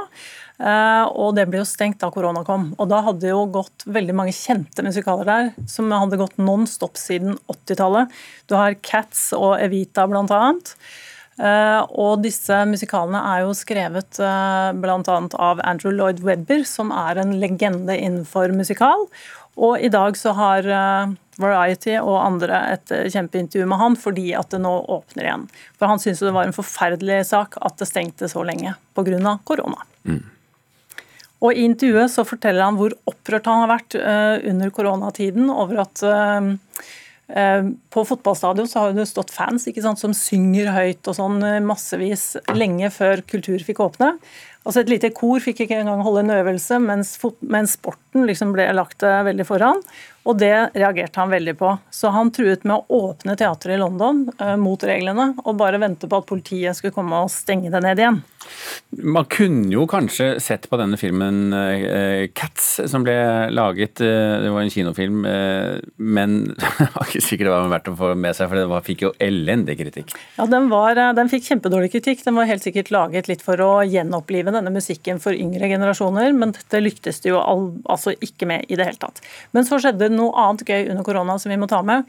Og 0.57 1.35
det 1.37 1.43
ble 1.45 1.59
jo 1.59 1.67
stengt 1.69 1.99
da 2.01 2.07
korona 2.09 2.41
kom. 2.41 2.71
Og 2.81 2.87
da 2.89 3.03
hadde 3.05 3.29
jo 3.29 3.43
gått 3.53 3.83
veldig 3.85 4.15
mange 4.17 4.33
kjente 4.33 4.81
musikaler 4.81 5.27
der, 5.29 5.51
som 5.69 5.93
hadde 5.93 6.17
gått 6.17 6.39
non 6.41 6.65
stop 6.65 6.97
siden 6.97 7.35
80-tallet. 7.45 8.15
Du 8.49 8.55
har 8.57 8.73
Cats 8.81 9.27
og 9.37 9.59
Evita 9.61 10.07
blant 10.09 10.33
annet. 10.33 10.73
Uh, 11.37 11.83
og 11.93 12.23
disse 12.23 12.55
musikalene 12.65 13.19
er 13.29 13.43
jo 13.43 13.53
skrevet 13.53 14.17
uh, 14.23 14.73
bl.a. 14.73 15.17
av 15.37 15.59
Andrew 15.61 15.93
Lloyd 15.93 16.23
Webber, 16.25 16.63
som 16.65 16.89
er 16.89 17.21
en 17.21 17.35
legende 17.37 17.93
innenfor 17.93 18.53
musikal. 18.57 19.05
Og 19.57 19.77
i 19.81 19.91
dag 19.93 20.17
så 20.17 20.33
har 20.37 20.65
uh, 20.65 21.13
Variety 21.37 21.93
og 21.99 22.15
andre 22.17 22.63
et 22.73 22.91
kjempeintervju 23.13 23.67
med 23.69 23.77
han 23.77 23.97
fordi 24.01 24.31
at 24.33 24.49
det 24.49 24.63
nå 24.63 24.71
åpner 24.89 25.27
igjen. 25.27 25.43
For 25.77 25.91
han 25.91 26.01
syntes 26.01 26.23
det 26.25 26.33
var 26.33 26.49
en 26.49 26.57
forferdelig 26.57 27.19
sak 27.29 27.59
at 27.61 27.77
det 27.77 27.85
stengte 27.85 28.29
så 28.31 28.41
lenge 28.47 28.73
pga. 28.97 29.35
korona. 29.45 29.85
Mm. 30.09 30.23
Og 31.45 31.53
I 31.53 31.67
intervjuet 31.69 32.09
så 32.09 32.25
forteller 32.25 32.65
han 32.65 32.79
hvor 32.79 32.97
opprørt 33.05 33.45
han 33.45 33.61
har 33.61 33.69
vært 33.69 33.93
under 34.49 34.73
koronatiden 34.73 35.51
over 35.53 35.83
at 35.83 36.01
på 37.27 38.03
fotballstadion 38.07 38.69
så 38.71 38.85
har 38.85 38.93
det 38.95 39.03
stått 39.09 39.33
fans 39.35 39.65
sant, 39.67 39.99
som 39.99 40.13
synger 40.15 40.71
høyt 40.71 41.09
og 41.11 41.17
sånn 41.17 41.41
massevis 41.67 42.37
lenge 42.55 42.87
før 42.95 43.19
kultur 43.27 43.59
fikk 43.67 43.81
åpne. 43.83 44.13
Altså 44.67 44.83
Et 44.83 44.91
lite 44.91 45.13
kor 45.15 45.39
fikk 45.39 45.63
ikke 45.63 45.79
engang 45.79 46.03
holde 46.03 46.25
en 46.25 46.35
øvelse, 46.41 46.81
mens, 46.83 47.15
mens 47.39 47.77
sporten 47.77 48.27
liksom 48.27 48.51
ble 48.51 48.67
lagt 48.75 49.05
veldig 49.05 49.45
foran. 49.47 49.79
Og 50.27 50.35
det 50.39 50.53
reagerte 50.75 51.21
han 51.21 51.31
veldig 51.31 51.55
på. 51.59 51.73
Så 51.93 52.11
han 52.11 52.31
truet 52.35 52.65
med 52.67 52.75
å 52.75 53.01
åpne 53.11 53.37
teatret 53.39 53.77
i 53.77 53.79
London 53.79 54.25
eh, 54.35 54.55
mot 54.59 54.81
reglene, 54.83 55.31
og 55.45 55.59
bare 55.59 55.79
vente 55.79 56.09
på 56.09 56.19
at 56.19 56.27
politiet 56.27 56.75
skulle 56.75 56.95
komme 56.95 57.21
og 57.23 57.31
stenge 57.31 57.71
det 57.71 57.81
ned 57.83 58.01
igjen. 58.01 58.19
Man 59.03 59.27
kunne 59.31 59.67
jo 59.73 59.83
kanskje 59.89 60.37
sett 60.43 60.67
på 60.71 60.79
denne 60.79 60.99
filmen 60.99 61.55
eh, 61.55 62.27
'Cats', 62.27 62.83
som 62.91 63.05
ble 63.07 63.15
laget. 63.55 64.01
Eh, 64.03 64.35
det 64.43 64.51
var 64.51 64.65
en 64.65 64.73
kinofilm, 64.73 65.23
men 65.95 66.37
det 66.79 66.89
var 66.95 67.07
ikke 67.07 67.23
sikkert 67.23 67.47
det 67.47 67.55
var 67.55 67.71
verdt 67.77 67.91
å 67.93 67.95
få 68.01 68.11
med 68.19 68.35
seg, 68.35 68.51
for 68.51 68.59
det 68.59 68.83
fikk 68.87 69.07
jo 69.07 69.13
elendig 69.23 69.77
kritikk. 69.79 70.11
Ja, 70.35 70.49
den, 70.51 70.67
var, 70.73 70.99
den 71.15 71.31
fikk 71.31 71.47
kjempedårlig 71.47 71.93
kritikk. 71.95 72.25
Den 72.27 72.35
var 72.35 72.51
helt 72.51 72.67
sikkert 72.67 72.91
laget 72.91 73.31
litt 73.31 73.45
for 73.45 73.63
å 73.63 73.71
gjenopplive 73.87 74.51
denne 74.57 74.73
musikken 74.73 75.21
for 75.23 75.37
yngre 75.37 75.69
generasjoner, 75.71 76.33
men 76.35 76.53
dette 76.55 76.81
lyktes 76.83 77.21
de 77.23 77.31
jo 77.31 77.41
all, 77.41 77.69
altså 77.89 78.15
ikke 78.17 78.49
med 78.49 78.67
i 78.67 78.77
det 78.79 78.89
hele 78.89 79.01
tatt. 79.01 79.21
Men 79.55 79.67
så 79.67 79.79
skjedde 79.81 80.11
noe 80.13 80.35
annet 80.43 80.65
gøy 80.67 80.89
under 80.91 81.07
korona 81.07 81.37
som 81.41 81.53
vi 81.53 81.59
må 81.61 81.69
ta 81.71 81.83
med, 81.85 82.07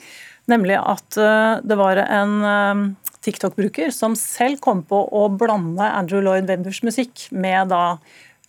nemlig 0.50 0.78
at 0.80 1.20
uh, 1.20 1.60
det 1.62 1.76
var 1.78 2.00
en 2.04 2.38
uh, 2.42 3.10
TikTok-bruker 3.24 3.92
som 3.94 4.16
selv 4.18 4.62
kom 4.64 4.82
på 4.88 5.02
å 5.12 5.26
blande 5.32 5.84
Andrew 5.84 6.24
Lloyd 6.24 6.48
Webbers 6.48 6.82
musikk 6.86 7.28
med 7.30 7.70
da 7.72 7.98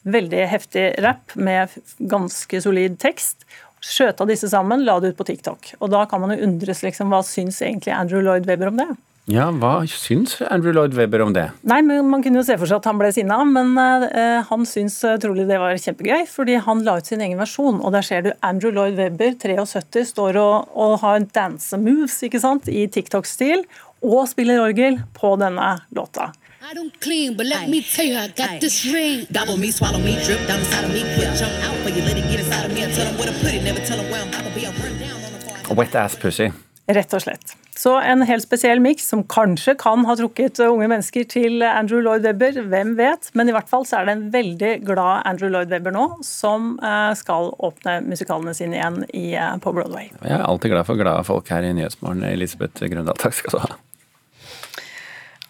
veldig 0.10 0.46
heftig 0.48 0.86
rap 1.04 1.36
med 1.36 1.74
ganske 2.00 2.62
solid 2.64 2.96
tekst. 3.02 3.44
Skjøta 3.84 4.28
disse 4.28 4.50
sammen, 4.52 4.84
la 4.88 4.98
det 5.00 5.14
ut 5.14 5.20
på 5.20 5.28
TikTok. 5.28 5.74
Og 5.80 5.92
da 5.92 6.06
kan 6.10 6.24
man 6.24 6.34
jo 6.36 6.44
undres 6.48 6.84
liksom, 6.84 7.12
hva 7.12 7.22
syns 7.26 7.62
egentlig 7.64 7.96
Andrew 7.96 8.24
Lloyd 8.24 8.48
Webber 8.50 8.72
om 8.72 8.80
det? 8.80 8.90
Ja, 9.30 9.52
Hva 9.54 9.84
syns 9.86 10.40
Andrew 10.50 10.74
Lloyd 10.74 10.96
Webber 10.98 11.22
om 11.22 11.34
det? 11.36 11.52
Nei, 11.70 11.84
men 11.86 12.08
Man 12.10 12.24
kunne 12.26 12.40
jo 12.42 12.46
se 12.48 12.56
for 12.58 12.70
seg 12.70 12.80
at 12.80 12.88
han 12.90 12.98
ble 12.98 13.12
sinna, 13.14 13.38
men 13.46 13.76
uh, 13.78 14.40
han 14.48 14.66
syns 14.66 14.96
uh, 15.06 15.20
trolig 15.22 15.46
det 15.46 15.60
var 15.62 15.78
kjempegøy. 15.78 16.24
Fordi 16.26 16.56
han 16.66 16.82
la 16.86 16.96
ut 16.98 17.10
sin 17.10 17.22
egen 17.22 17.38
versjon, 17.38 17.78
og 17.78 17.94
der 17.94 18.06
ser 18.08 18.24
du 18.26 18.32
Andrew 18.42 18.74
Lloyd 18.74 18.98
Webber, 18.98 19.36
73, 19.38 20.08
står 20.16 20.40
og, 20.42 20.72
og 20.74 20.96
har 21.04 21.28
dance 21.36 21.78
moves 21.78 22.18
ikke 22.26 22.42
sant, 22.42 22.72
i 22.74 22.88
TikTok-stil, 22.90 23.68
og 24.02 24.24
spiller 24.32 24.64
orgel 24.64 24.98
på 25.14 25.36
denne 25.38 25.76
låta. 25.94 26.32
I 26.66 26.74
don't 26.74 26.98
clean, 27.00 27.38
but 27.38 27.46
let 27.46 27.70
me 27.70 27.82
tell 27.82 28.06
you, 28.06 28.18
I 28.18 28.34
got 28.34 28.60
this 28.62 28.86
ring. 28.86 29.28
Gobble 29.32 29.58
me, 29.58 29.70
swallow 29.72 30.00
me, 30.00 30.18
drip 30.26 30.42
down 30.48 30.60
inside 30.60 30.86
of 30.86 30.94
me, 30.94 31.06
quit 31.14 31.38
jump 31.38 31.54
out 31.70 31.78
for 31.86 31.90
you, 31.94 32.02
let 32.02 32.18
it 32.18 32.26
get 32.32 32.40
inside 32.42 32.66
of 32.66 32.74
me 32.74 32.82
and 32.82 32.94
tell 32.94 33.06
them 33.06 33.18
where 33.18 33.30
to 33.30 33.38
put 33.46 33.54
it, 33.54 33.62
never 33.62 33.86
tell 33.86 33.98
them 33.98 34.10
where 34.10 34.22
I'm 34.22 34.30
about 34.30 34.56
be, 34.56 34.66
I 34.66 34.74
run 34.82 34.98
down 34.98 35.22
on 35.22 35.68
the 35.70 35.74
Wet 35.76 35.94
ass 35.94 36.16
pussy. 36.16 36.52
Rett 36.90 37.12
og 37.14 37.22
slett. 37.22 37.56
Så 37.80 37.94
en 38.02 38.24
helt 38.28 38.44
spesiell 38.44 38.82
miks 38.84 39.06
som 39.08 39.22
kanskje 39.30 39.76
kan 39.80 40.02
ha 40.08 40.16
trukket 40.20 40.60
unge 40.66 40.90
mennesker 40.90 41.28
til 41.32 41.64
Andrew 41.64 42.02
Lloyd 42.04 42.26
Webber, 42.28 42.58
hvem 42.72 42.96
vet. 43.00 43.30
Men 43.40 43.52
i 43.52 43.56
hvert 43.56 43.70
fall 43.72 43.86
så 43.88 44.02
er 44.02 44.10
det 44.10 44.16
en 44.18 44.26
veldig 44.34 44.72
glad 44.88 45.22
Andrew 45.30 45.54
Lloyd 45.54 45.72
Webber 45.72 45.96
nå, 45.96 46.08
som 46.26 46.74
eh, 46.84 47.14
skal 47.20 47.54
åpne 47.56 48.00
musikalene 48.10 48.56
sine 48.58 48.82
igjen 48.82 49.06
eh, 49.14 49.54
på 49.64 49.76
Broadway. 49.76 50.10
Jeg 50.20 50.36
er 50.42 50.48
alltid 50.50 50.74
glad 50.74 50.90
for 50.90 51.00
glade 51.00 51.24
folk 51.30 51.54
her 51.54 51.70
i 51.70 51.72
Nyhetsmorgen. 51.78 52.26
Elisabeth 52.34 52.84
Grøndal, 52.84 53.22
takk 53.22 53.38
skal 53.38 53.56
du 53.56 53.64
ha. 53.64 53.78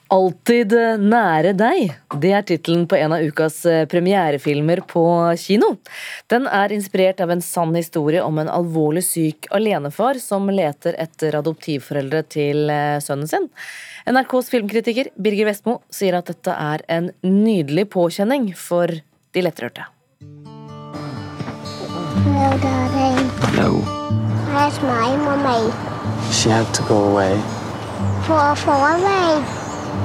Alltid 0.10 0.74
nære 1.06 1.52
deg. 1.54 1.92
Det 2.18 2.32
er 2.34 2.46
tittelen 2.50 2.88
på 2.90 2.98
en 2.98 3.14
av 3.14 3.22
ukas 3.22 3.60
eh, 3.70 3.84
premierefilmer 3.90 4.82
på 4.90 5.04
kino. 5.38 5.76
Den 6.34 6.48
er 6.50 6.74
inspirert 6.74 7.22
av 7.22 7.30
en 7.30 7.44
sann 7.46 7.76
historie 7.78 8.24
om 8.26 8.42
en 8.42 8.50
alvorlig 8.50 9.04
syk 9.06 9.46
alenefar 9.54 10.18
som 10.24 10.50
leter 10.50 10.98
etter 10.98 11.38
adoptivforeldre 11.38 12.24
til 12.26 12.74
eh, 12.74 12.98
sønnen 13.06 13.30
sin. 13.30 13.46
NRKs 14.10 14.50
filmkritiker 14.50 15.12
Birger 15.14 15.52
Vestmo 15.52 15.78
sier 15.94 16.18
at 16.18 16.34
dette 16.34 16.58
er 16.58 16.82
en 16.90 17.12
nydelig 17.22 17.86
påkjenning 17.94 18.50
for 18.58 18.90
de 18.90 19.46
lettrørte. 19.46 19.86
Hello, 22.26 22.50
darling. 22.66 23.22
Hello. 23.46 23.72
Where's 24.50 24.82
my 24.82 25.14
mommy? 25.22 25.70
She 26.34 26.50
had 26.50 26.66
to 26.74 26.82
go 26.90 26.98
away. 27.14 27.38
For, 28.26 28.56
for 28.56 28.74
away. 28.74 29.59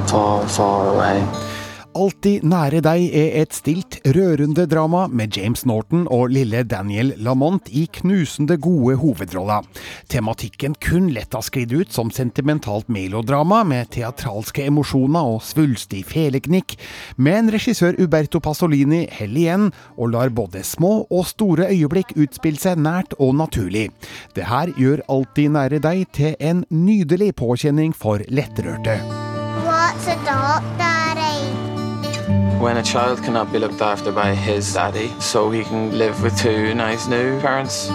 Far, 0.06 0.46
far 0.48 0.94
away. 0.94 1.22
Alltid 1.94 2.42
nære 2.42 2.80
deg 2.82 3.04
er 3.14 3.36
et 3.38 3.54
stilt, 3.54 4.00
rørende 4.16 4.64
drama 4.66 5.04
med 5.06 5.36
James 5.38 5.60
Norton 5.62 6.08
og 6.10 6.32
lille 6.34 6.64
Daniel 6.66 7.12
Lamont 7.22 7.68
i 7.70 7.84
knusende 8.00 8.56
gode 8.58 8.96
hovedroller. 8.98 9.62
Tematikken 10.10 10.74
kun 10.82 11.12
lett 11.14 11.36
har 11.38 11.44
sklidd 11.46 11.70
ut 11.70 11.94
som 11.94 12.10
sentimentalt 12.10 12.90
melodrama 12.90 13.60
med 13.62 13.92
teatralske 13.94 14.66
emosjoner 14.66 15.36
og 15.36 15.44
svulstig 15.46 16.02
feleknikk, 16.10 16.74
men 17.14 17.52
regissør 17.54 17.94
Uberto 18.02 18.42
Pasolini 18.42 19.04
heller 19.14 19.44
igjen 19.44 19.68
og 19.94 20.10
lar 20.16 20.34
både 20.34 20.64
små 20.66 21.04
og 21.06 21.28
store 21.30 21.68
øyeblikk 21.70 22.16
utspille 22.18 22.58
seg 22.58 22.82
nært 22.82 23.14
og 23.20 23.36
naturlig. 23.38 23.92
Det 24.34 24.50
her 24.50 24.74
gjør 24.74 25.06
Alltid 25.14 25.54
nære 25.54 25.78
deg 25.84 26.08
til 26.16 26.34
en 26.42 26.64
nydelig 26.74 27.36
påkjenning 27.38 27.94
for 27.94 28.24
lettrørte. 28.34 29.23
What's 29.94 30.08
a 30.08 30.16
dog, 30.24 30.62
Daddy? 30.76 31.54
When 32.58 32.78
a 32.78 32.82
child 32.82 33.22
cannot 33.22 33.52
be 33.52 33.60
looked 33.60 33.80
after 33.80 34.10
by 34.10 34.34
his 34.34 34.74
daddy, 34.74 35.14
so 35.20 35.52
he 35.52 35.62
can 35.62 35.96
live 35.96 36.20
with 36.20 36.36
two 36.36 36.74
nice 36.74 37.06
new 37.06 37.40
parents. 37.40 37.88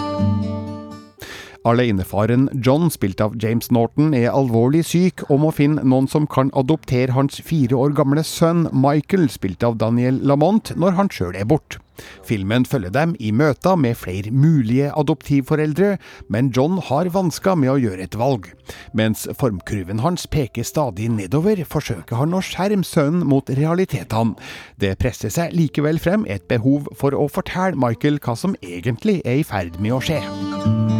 Alenefaren 1.68 2.48
John, 2.64 2.88
spilt 2.90 3.20
av 3.20 3.34
James 3.36 3.68
Norton, 3.70 4.14
er 4.16 4.32
alvorlig 4.32 4.80
syk 4.88 5.26
og 5.28 5.42
må 5.42 5.50
finne 5.52 5.84
noen 5.84 6.08
som 6.08 6.24
kan 6.30 6.48
adoptere 6.56 7.12
hans 7.12 7.42
fire 7.44 7.76
år 7.76 7.92
gamle 7.98 8.24
sønn 8.24 8.64
Michael, 8.72 9.28
spilt 9.28 9.64
av 9.66 9.76
Daniel 9.80 10.22
Lamont, 10.24 10.72
når 10.80 10.96
han 10.96 11.12
sjøl 11.12 11.36
er 11.36 11.48
borte. 11.48 11.82
Filmen 12.24 12.64
følger 12.64 12.94
dem 12.94 13.12
i 13.20 13.28
møter 13.36 13.76
med 13.76 13.98
flere 14.00 14.30
mulige 14.32 14.88
adoptivforeldre, 14.96 15.98
men 16.32 16.48
John 16.56 16.78
har 16.86 17.10
vansker 17.12 17.58
med 17.60 17.74
å 17.74 17.78
gjøre 17.80 18.06
et 18.06 18.16
valg. 18.16 18.48
Mens 18.96 19.26
formkurven 19.36 20.00
hans 20.00 20.24
peker 20.30 20.64
stadig 20.64 21.10
nedover, 21.12 21.60
forsøker 21.68 22.22
han 22.22 22.32
å 22.32 22.40
skjerme 22.40 22.88
sønnen 22.88 23.26
mot 23.28 23.52
realitetene. 23.52 24.32
Det 24.80 24.94
presser 25.02 25.28
seg 25.34 25.52
likevel 25.52 26.00
frem 26.00 26.24
et 26.24 26.48
behov 26.48 26.88
for 26.96 27.12
å 27.12 27.28
fortelle 27.28 27.76
Michael 27.76 28.16
hva 28.24 28.32
som 28.32 28.56
egentlig 28.64 29.20
er 29.26 29.42
i 29.42 29.44
ferd 29.44 29.76
med 29.76 29.98
å 29.98 30.00
skje. 30.00 30.24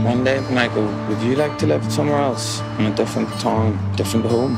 One 0.04 0.24
day, 0.24 0.40
Michael, 0.50 0.86
would 1.08 1.20
you 1.20 1.36
like 1.36 1.58
to 1.58 1.66
live 1.66 1.84
somewhere 1.92 2.18
else? 2.18 2.60
In 2.78 2.86
a 2.86 2.94
different 2.96 3.28
town, 3.38 3.78
different 3.96 4.24
home? 4.24 4.56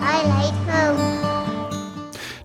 I 0.00 0.22
like 0.26 0.54
home. 0.68 1.23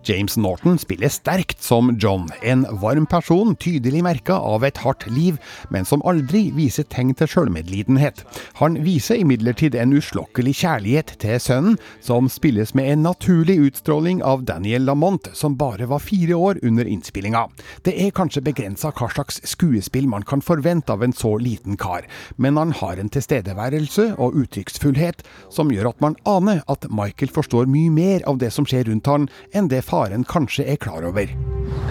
James 0.10 0.38
Norton 0.38 0.80
spiller 0.82 1.10
sterkt 1.14 1.62
som 1.64 1.92
John, 2.02 2.30
en 2.42 2.64
varm 2.82 3.06
person 3.06 3.52
tydelig 3.62 4.00
merka 4.02 4.34
av 4.34 4.64
et 4.66 4.80
hardt 4.82 5.06
liv, 5.12 5.36
men 5.70 5.86
som 5.86 6.02
aldri 6.10 6.48
viser 6.56 6.88
tegn 6.90 7.12
til 7.14 7.30
sjølmedlidenhet. 7.30 8.24
Han 8.58 8.80
viser 8.82 9.20
imidlertid 9.22 9.78
en 9.78 9.94
uslokkelig 9.94 10.56
kjærlighet 10.64 11.14
til 11.22 11.38
sønnen, 11.44 11.78
som 12.02 12.30
spilles 12.32 12.74
med 12.74 12.90
en 12.90 13.06
naturlig 13.06 13.60
utstråling 13.68 14.24
av 14.26 14.48
Daniel 14.50 14.88
Lamont, 14.90 15.30
som 15.38 15.58
bare 15.60 15.86
var 15.92 16.02
fire 16.02 16.40
år 16.40 16.62
under 16.66 16.90
innspillinga. 16.90 17.46
Det 17.86 17.94
er 17.94 18.16
kanskje 18.18 18.44
begrensa 18.50 18.90
hva 18.90 19.12
slags 19.14 19.38
skuespill 19.46 20.10
man 20.10 20.26
kan 20.26 20.42
forvente 20.42 20.90
av 20.96 21.06
en 21.06 21.14
så 21.14 21.36
liten 21.38 21.78
kar, 21.78 22.10
men 22.38 22.58
han 22.58 22.74
har 22.82 22.98
en 22.98 23.14
tilstedeværelse 23.14 24.16
og 24.18 24.42
uttrykksfullhet 24.42 25.22
som 25.54 25.70
gjør 25.70 25.92
at 25.94 26.02
man 26.02 26.18
aner 26.26 26.66
at 26.66 26.90
Michael 26.90 27.30
forstår 27.36 27.70
mye 27.70 27.94
mer 27.94 28.26
av 28.26 28.42
det 28.42 28.50
som 28.56 28.66
skjer 28.66 28.90
rundt 28.90 29.14
han, 29.14 29.30
enn 29.54 29.70
det 29.70 29.86
faren 29.86 29.99
kanskje 30.24 30.64
er 30.64 30.76
klar 30.76 31.04
over. 31.04 31.28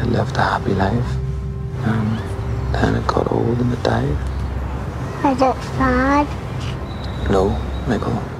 I 0.00 0.04
lived 0.04 0.36
a 0.36 0.40
happy 0.40 0.74
life. 0.74 1.16
Um, 1.84 2.18
then 2.72 2.94
it 2.94 3.06
got 3.06 3.32
old 3.32 3.60
and 3.60 3.72
it 3.72 3.82
died. 3.82 4.16
Is 5.24 5.42
it 5.42 5.56
sad? 5.76 6.26
No, 7.30 7.56
Michael. 7.86 8.37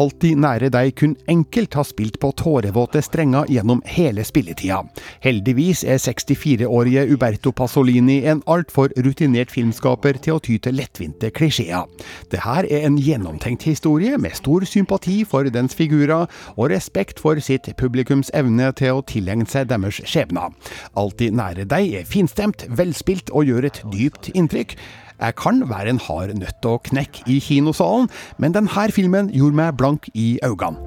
Alltid 0.00 0.40
nære 0.42 0.70
deg 0.74 0.94
kun 0.98 1.12
enkelt 1.30 1.76
har 1.78 1.86
spilt 1.86 2.16
på 2.22 2.32
tårevåte 2.38 2.98
strenger 3.04 3.46
gjennom 3.50 3.82
hele 3.86 4.24
spilletida. 4.26 4.80
Heldigvis 5.22 5.84
er 5.86 6.00
64-årige 6.02 7.04
Uberto 7.14 7.52
Pasolini 7.54 8.20
en 8.26 8.42
altfor 8.50 8.90
rutinert 9.06 9.52
filmskaper 9.54 10.18
til 10.24 10.36
å 10.36 10.42
ty 10.42 10.56
til 10.58 10.74
lettvinte 10.80 11.30
klisjeer. 11.34 11.86
Det 12.32 12.42
her 12.42 12.66
er 12.66 12.88
en 12.88 12.98
gjennomtenkt 12.98 13.68
historie 13.68 14.18
med 14.18 14.34
stor 14.34 14.66
sympati 14.66 15.20
for 15.28 15.46
dens 15.54 15.78
figurer, 15.78 16.26
og 16.56 16.70
respekt 16.74 17.22
for 17.22 17.38
sitt 17.38 17.70
publikums 17.78 18.32
evne 18.34 18.72
til 18.74 18.98
å 18.98 19.06
tilegne 19.06 19.46
seg 19.50 19.70
deres 19.70 20.02
skjebner. 20.02 20.50
Alltid 20.98 21.38
nære 21.38 21.68
deg 21.70 22.00
er 22.00 22.08
finstemt, 22.08 22.66
velspilt 22.68 23.30
og 23.30 23.46
gjør 23.46 23.70
et 23.70 23.82
dypt 23.94 24.32
inntrykk. 24.34 24.74
Jeg 25.20 25.34
kan 25.38 25.62
være 25.70 25.94
en 25.94 26.00
hard 26.02 26.34
nøtt 26.34 26.66
å 26.66 26.78
knekke 26.88 27.22
i 27.30 27.38
kinosalen, 27.38 28.10
men 28.38 28.54
denne 28.56 28.90
filmen 28.92 29.30
gjorde 29.30 29.56
meg 29.60 29.76
blank 29.78 30.08
i 30.14 30.38
øynene. 30.42 30.78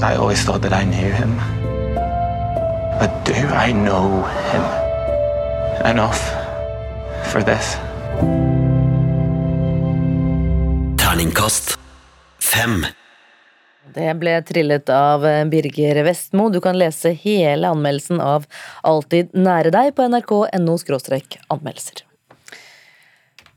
I 0.00 0.14
always 0.14 0.44
thought 0.44 0.62
that 0.62 0.72
I 0.72 0.84
knew 0.84 1.10
him. 1.10 1.34
But 3.00 3.24
do 3.24 3.34
I 3.34 3.72
know 3.72 4.22
him 4.50 4.64
enough 5.84 6.22
for 7.24 7.42
this? 7.42 7.76
Terningkast 10.96 11.76
fem. 12.38 12.86
Det 13.94 14.10
ble 14.20 14.34
trillet 14.46 14.90
av 14.92 15.24
Birger 15.50 16.02
Vestmo. 16.04 16.48
Du 16.50 16.60
kan 16.64 16.78
lese 16.78 17.14
hele 17.24 17.70
anmeldelsen 17.72 18.20
av 18.20 18.44
Alltid 18.86 19.32
nære 19.36 19.72
deg 19.74 19.94
på 19.96 20.08
nrk.no 20.10 20.76
anmeldelser. 21.48 22.04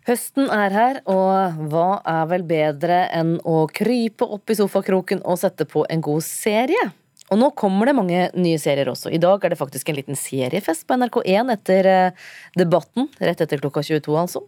Høsten 0.10 0.48
er 0.50 0.74
her, 0.74 1.02
og 1.06 1.60
hva 1.70 2.02
er 2.10 2.24
vel 2.32 2.46
bedre 2.50 3.04
enn 3.14 3.36
å 3.46 3.68
krype 3.70 4.26
opp 4.26 4.50
i 4.50 4.58
sofakroken 4.58 5.22
og 5.22 5.38
sette 5.38 5.68
på 5.70 5.86
en 5.94 6.02
god 6.02 6.26
serie? 6.26 6.90
Og 7.32 7.40
nå 7.40 7.48
kommer 7.56 7.88
det 7.88 7.96
mange 7.96 8.26
nye 8.36 8.60
serier 8.60 8.90
også. 8.92 9.12
I 9.16 9.20
dag 9.22 9.44
er 9.46 9.54
det 9.54 9.60
faktisk 9.60 9.90
en 9.90 9.96
liten 9.96 10.18
seriefest 10.20 10.84
på 10.88 10.98
NRK1 11.00 11.54
etter 11.54 11.88
eh, 11.88 12.26
Debatten, 12.60 13.08
rett 13.24 13.40
etter 13.40 13.62
klokka 13.62 13.80
22 13.88 14.18
altså. 14.20 14.42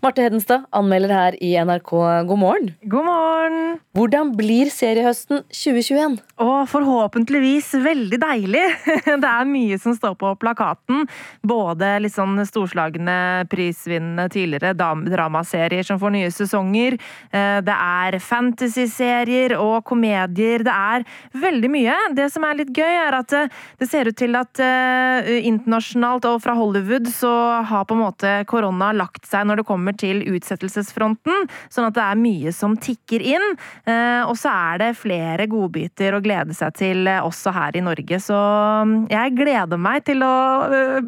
Marte 0.00 0.24
Hedenstad, 0.24 0.64
anmelder 0.72 1.12
her 1.12 1.36
i 1.44 1.52
NRK, 1.60 1.92
god 2.30 2.40
morgen. 2.40 2.70
God 2.88 3.04
morgen! 3.04 3.58
Hvordan 3.92 4.30
blir 4.38 4.70
seriehøsten 4.72 5.42
2021? 5.52 6.16
Å, 6.40 6.46
forhåpentligvis 6.72 7.68
veldig 7.84 8.20
deilig. 8.22 8.64
Det 9.22 9.28
er 9.28 9.50
mye 9.50 9.76
som 9.82 9.92
står 9.96 10.16
på 10.16 10.32
plakaten. 10.40 11.04
Både 11.44 11.98
litt 12.00 12.16
sånn 12.16 12.40
storslagne, 12.48 13.44
prisvinnende 13.52 14.26
tidligere 14.32 14.72
dramaserier 14.72 15.84
som 15.84 16.00
får 16.00 16.16
nye 16.16 16.32
sesonger. 16.32 16.96
Eh, 17.28 17.60
det 17.60 17.76
er 17.76 18.16
fantasy-serier 18.24 19.58
og 19.60 19.82
komedier. 19.84 20.64
Det 20.64 20.72
er 20.72 21.06
veldig 21.36 21.72
mye. 21.76 22.00
Det 22.16 22.21
som 22.32 22.44
er 22.46 22.58
litt 22.60 22.72
gøy, 22.76 22.86
er 22.86 23.16
at 23.16 23.34
eh, 23.36 23.50
det 23.80 23.88
ser 23.90 24.10
ut 24.10 24.18
til 24.18 24.36
at 24.38 24.60
uh, 24.62 25.28
internasjonalt 25.42 26.26
og 26.30 26.38
fra 26.44 26.54
Hollywood 26.58 27.08
så 27.12 27.32
har 27.68 27.86
på 27.88 27.96
en 27.96 28.02
måte 28.04 28.32
korona 28.50 28.92
lagt 28.96 29.26
seg 29.28 29.48
når 29.48 29.62
det 29.62 29.66
kommer 29.68 29.96
til 29.98 30.22
utsettelsesfronten. 30.30 31.48
Sånn 31.72 31.88
at 31.88 31.96
det 31.98 32.04
er 32.04 32.20
mye 32.20 32.54
som 32.54 32.76
tikker 32.78 33.24
inn. 33.34 33.46
Uh, 33.88 34.22
og 34.28 34.36
så 34.40 34.52
er 34.52 34.82
det 34.84 34.90
flere 35.00 35.48
godbiter 35.50 36.16
å 36.16 36.22
glede 36.24 36.56
seg 36.56 36.76
til 36.78 37.10
også 37.12 37.54
her 37.56 37.78
i 37.78 37.84
Norge. 37.84 38.20
Så 38.22 38.36
um, 38.36 38.96
jeg 39.10 39.36
gleder 39.38 39.80
meg 39.80 40.06
til 40.08 40.22
å 40.26 40.32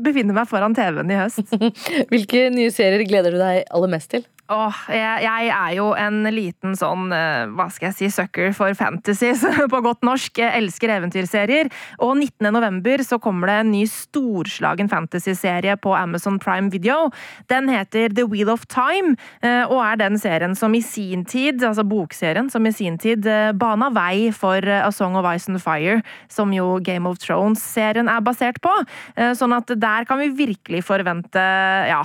befinne 0.04 0.36
meg 0.36 0.50
foran 0.50 0.76
TV-en 0.76 1.12
i 1.12 1.20
høst. 1.22 1.54
Hvilke 2.12 2.48
nye 2.54 2.72
serier 2.74 3.06
gleder 3.08 3.34
du 3.34 3.42
deg 3.42 3.64
aller 3.70 3.94
mest 3.96 4.14
til? 4.16 4.26
Åh, 4.52 4.78
jeg, 4.92 5.22
jeg, 5.24 5.46
er 5.56 5.70
jo 5.78 5.86
en 5.96 6.18
liten 6.28 6.74
sånn, 6.76 7.06
eh, 7.16 7.46
hva 7.56 7.64
skal 7.72 7.88
jeg 7.88 7.96
si, 7.96 8.08
sucker 8.12 8.50
for 8.52 8.76
fantasy, 8.76 9.30
på 9.72 9.78
godt 9.80 10.04
norsk. 10.04 10.36
Jeg 10.36 10.60
elsker 10.60 10.92
eventyrserier. 10.98 11.70
Og 12.04 12.12
19.11. 12.18 13.06
så 13.08 13.16
kommer 13.24 13.48
det 13.48 13.54
en 13.62 13.70
ny 13.72 13.86
storslagen 13.88 14.90
fantasyserie 14.92 15.78
på 15.80 15.94
Amazon 15.96 16.36
Prime 16.42 16.68
Video. 16.74 17.06
Den 17.48 17.70
heter 17.72 18.12
The 18.12 18.26
Wheel 18.28 18.52
of 18.52 18.66
Time, 18.68 19.14
eh, 19.40 19.62
og 19.64 19.80
er 19.80 20.02
den 20.02 20.20
serien 20.20 20.52
som 20.60 20.76
i 20.76 20.82
sin 20.84 21.24
tid, 21.24 21.64
altså 21.64 21.86
bokserien, 21.88 22.52
som 22.52 22.68
i 22.68 22.74
sin 22.76 23.00
tid 23.00 23.24
eh, 23.24 23.54
bana 23.56 23.88
vei 23.96 24.28
for 24.36 24.60
A 24.60 24.92
Song 24.92 25.16
of 25.16 25.30
Ice 25.32 25.48
and 25.48 25.62
Fire, 25.64 26.02
som 26.28 26.52
jo 26.52 26.82
Game 26.84 27.08
of 27.08 27.16
Thrones-serien 27.24 28.12
er 28.12 28.20
basert 28.20 28.60
på. 28.60 28.76
Sånn 29.38 29.54
at 29.56 29.70
der 29.80 30.04
kan 30.04 30.20
vi 30.20 30.28
virkelig 30.36 30.82
forvente, 30.84 31.40
ja, 31.88 32.02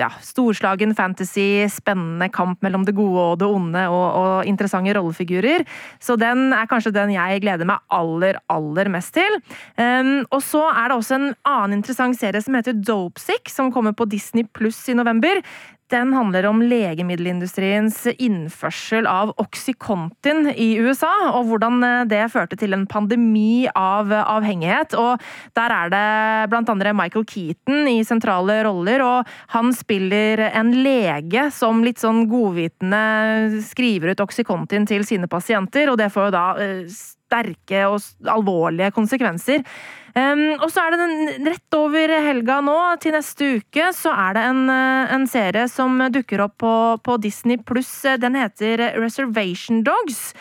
ja 0.00 0.08
storslagen 0.24 0.94
fantasy 0.96 1.49
spennende 1.72 2.30
kamp 2.32 2.60
mellom 2.64 2.84
det 2.86 2.94
gode 2.98 3.24
og 3.32 3.40
det 3.40 3.48
onde, 3.48 3.84
og, 3.88 4.06
og, 4.20 4.48
interessante 4.50 4.94
rollefigurer. 4.96 5.66
Så 6.02 6.16
den 6.20 6.50
er 6.56 6.68
kanskje 6.70 6.94
den 6.94 7.14
jeg 7.14 7.42
gleder 7.44 7.68
meg 7.68 7.82
aller, 7.94 8.40
aller 8.52 8.92
mest 8.92 9.14
til. 9.16 9.40
Um, 9.80 10.24
og 10.30 10.40
så 10.46 10.64
er 10.70 10.90
det 10.90 10.98
også 10.98 11.18
en 11.18 11.28
annen 11.48 11.78
interessant 11.80 12.18
serie 12.18 12.42
som 12.44 12.56
heter 12.58 12.78
Dopesick, 12.78 13.50
som 13.52 13.72
kommer 13.74 13.96
på 13.96 14.08
Disney 14.10 14.48
pluss 14.56 14.82
i 14.90 14.96
november. 14.98 15.42
Den 15.90 16.12
handler 16.14 16.46
om 16.46 16.60
legemiddelindustriens 16.62 18.04
innførsel 18.12 19.08
av 19.10 19.32
Oxycontin 19.42 20.46
i 20.54 20.76
USA, 20.78 21.10
og 21.34 21.48
hvordan 21.48 21.82
eh, 21.82 22.04
det 22.10 22.22
førte 22.30 22.58
til 22.60 22.76
en 22.76 22.86
pandemi 22.90 23.66
av 23.74 24.12
avhengighet. 24.14 24.94
Og 24.94 25.18
der 25.58 25.74
er 25.74 25.90
det 25.90 26.60
andre 26.70 26.94
Michael 26.94 27.26
Keaton 27.26 27.88
i 27.90 28.04
sentrale 28.06 28.60
roller, 28.68 29.02
og 29.02 29.30
han 29.54 29.74
spiller 29.74 30.46
en 30.52 30.70
lege 30.84 31.48
som 31.54 31.82
litt 31.82 31.98
sånn 32.02 32.28
godvitende 32.30 33.62
skriver 33.66 34.14
ut 34.14 34.22
Oxycontin 34.22 34.86
til 34.86 35.02
sine 35.08 35.30
pasienter, 35.30 35.90
og 35.90 35.98
det 35.98 36.12
får 36.14 36.30
jo 36.30 36.36
da 36.36 36.46
eh, 36.62 37.00
sterke 37.30 37.86
og 37.86 38.02
alvorlige 38.28 38.90
konsekvenser. 38.96 39.64
Um, 40.10 40.56
og 40.58 40.66
så 40.74 40.82
er 40.82 40.94
det 40.94 41.00
den, 41.04 41.44
rett 41.46 41.76
over 41.78 42.12
helga 42.26 42.58
nå, 42.66 42.78
til 43.02 43.14
neste 43.14 43.50
uke, 43.60 43.92
så 43.94 44.10
er 44.10 44.34
det 44.34 44.46
en, 44.48 44.64
eh, 44.74 45.12
en 45.14 45.26
serie 45.30 45.68
som 45.70 46.02
dukker 46.10 46.42
opp 46.42 46.56
på, 46.58 46.72
på 47.06 47.18
Disney 47.22 47.60
pluss. 47.62 47.92
Den 48.18 48.38
heter 48.38 48.88
Reservation 48.98 49.84
Dogs. 49.86 50.32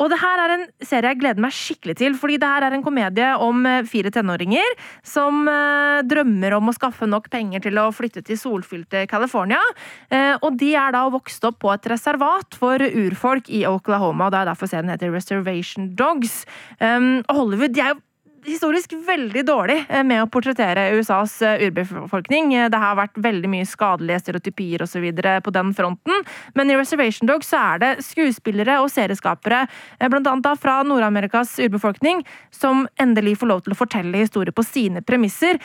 Og 0.00 0.08
det 0.12 0.18
her 0.22 0.40
er 0.40 0.54
en 0.54 0.66
serie 0.80 1.12
jeg 1.12 1.20
gleder 1.20 1.44
meg 1.44 1.54
skikkelig 1.54 1.96
til, 2.00 2.16
fordi 2.18 2.38
det 2.40 2.48
her 2.48 2.66
er 2.66 2.76
en 2.76 2.84
komedie 2.84 3.30
om 3.44 3.64
eh, 3.68 3.84
fire 3.88 4.12
tenåringer 4.14 4.76
som 5.06 5.44
eh, 5.50 6.00
drømmer 6.08 6.56
om 6.56 6.72
å 6.72 6.76
skaffe 6.76 7.08
nok 7.08 7.28
penger 7.32 7.64
til 7.66 7.80
å 7.82 7.90
flytte 7.94 8.24
til 8.26 8.40
solfylte 8.40 9.04
California. 9.10 9.60
Eh, 10.08 10.34
og 10.40 10.56
de 10.60 10.72
er 10.78 10.96
da 10.96 11.04
vokst 11.12 11.44
opp 11.48 11.60
på 11.64 11.72
et 11.74 11.90
reservat 11.92 12.56
for 12.56 12.80
urfolk 12.80 13.50
i 13.52 13.66
Oklahoma. 13.68 14.28
og 14.28 14.34
Det 14.34 14.40
er 14.40 14.52
derfor 14.52 14.70
serien 14.70 14.92
heter 14.92 15.12
Reservation 15.12 15.92
Dogs. 15.98 16.44
Um, 16.80 17.20
og 17.28 17.36
Hollywood 17.36 17.76
de 17.76 17.84
er 17.84 17.92
jo 17.94 18.00
historisk 18.44 18.92
veldig 19.06 19.42
dårlig 19.46 19.84
eh, 19.88 20.02
med 20.06 20.22
å 20.22 20.28
portrettere 20.30 20.90
USAs 20.96 21.40
eh, 21.42 21.62
urbefolkning. 21.66 22.54
Eh, 22.54 22.68
det 22.72 22.80
har 22.80 22.96
vært 22.98 23.18
veldig 23.20 23.50
mye 23.52 23.66
skadelige 23.68 24.22
stereotypier 24.24 24.84
osv. 24.84 25.06
på 25.44 25.54
den 25.54 25.72
fronten. 25.76 26.24
Men 26.54 26.70
i 26.70 26.76
Reservation 26.78 27.28
Dog 27.28 27.44
så 27.44 27.60
er 27.74 27.82
det 27.82 27.90
skuespillere 28.04 28.78
og 28.80 28.90
serieskapere, 28.92 29.66
da 30.00 30.54
fra 30.56 30.80
Nord-Amerikas 30.86 31.58
urbefolkning, 31.60 32.22
som 32.50 32.86
endelig 33.00 33.36
får 33.40 33.50
lov 33.50 33.62
til 33.64 33.74
å 33.74 33.78
fortelle 33.78 34.22
historier 34.22 34.54
på 34.54 34.64
sine 34.64 35.02
premisser. 35.02 35.58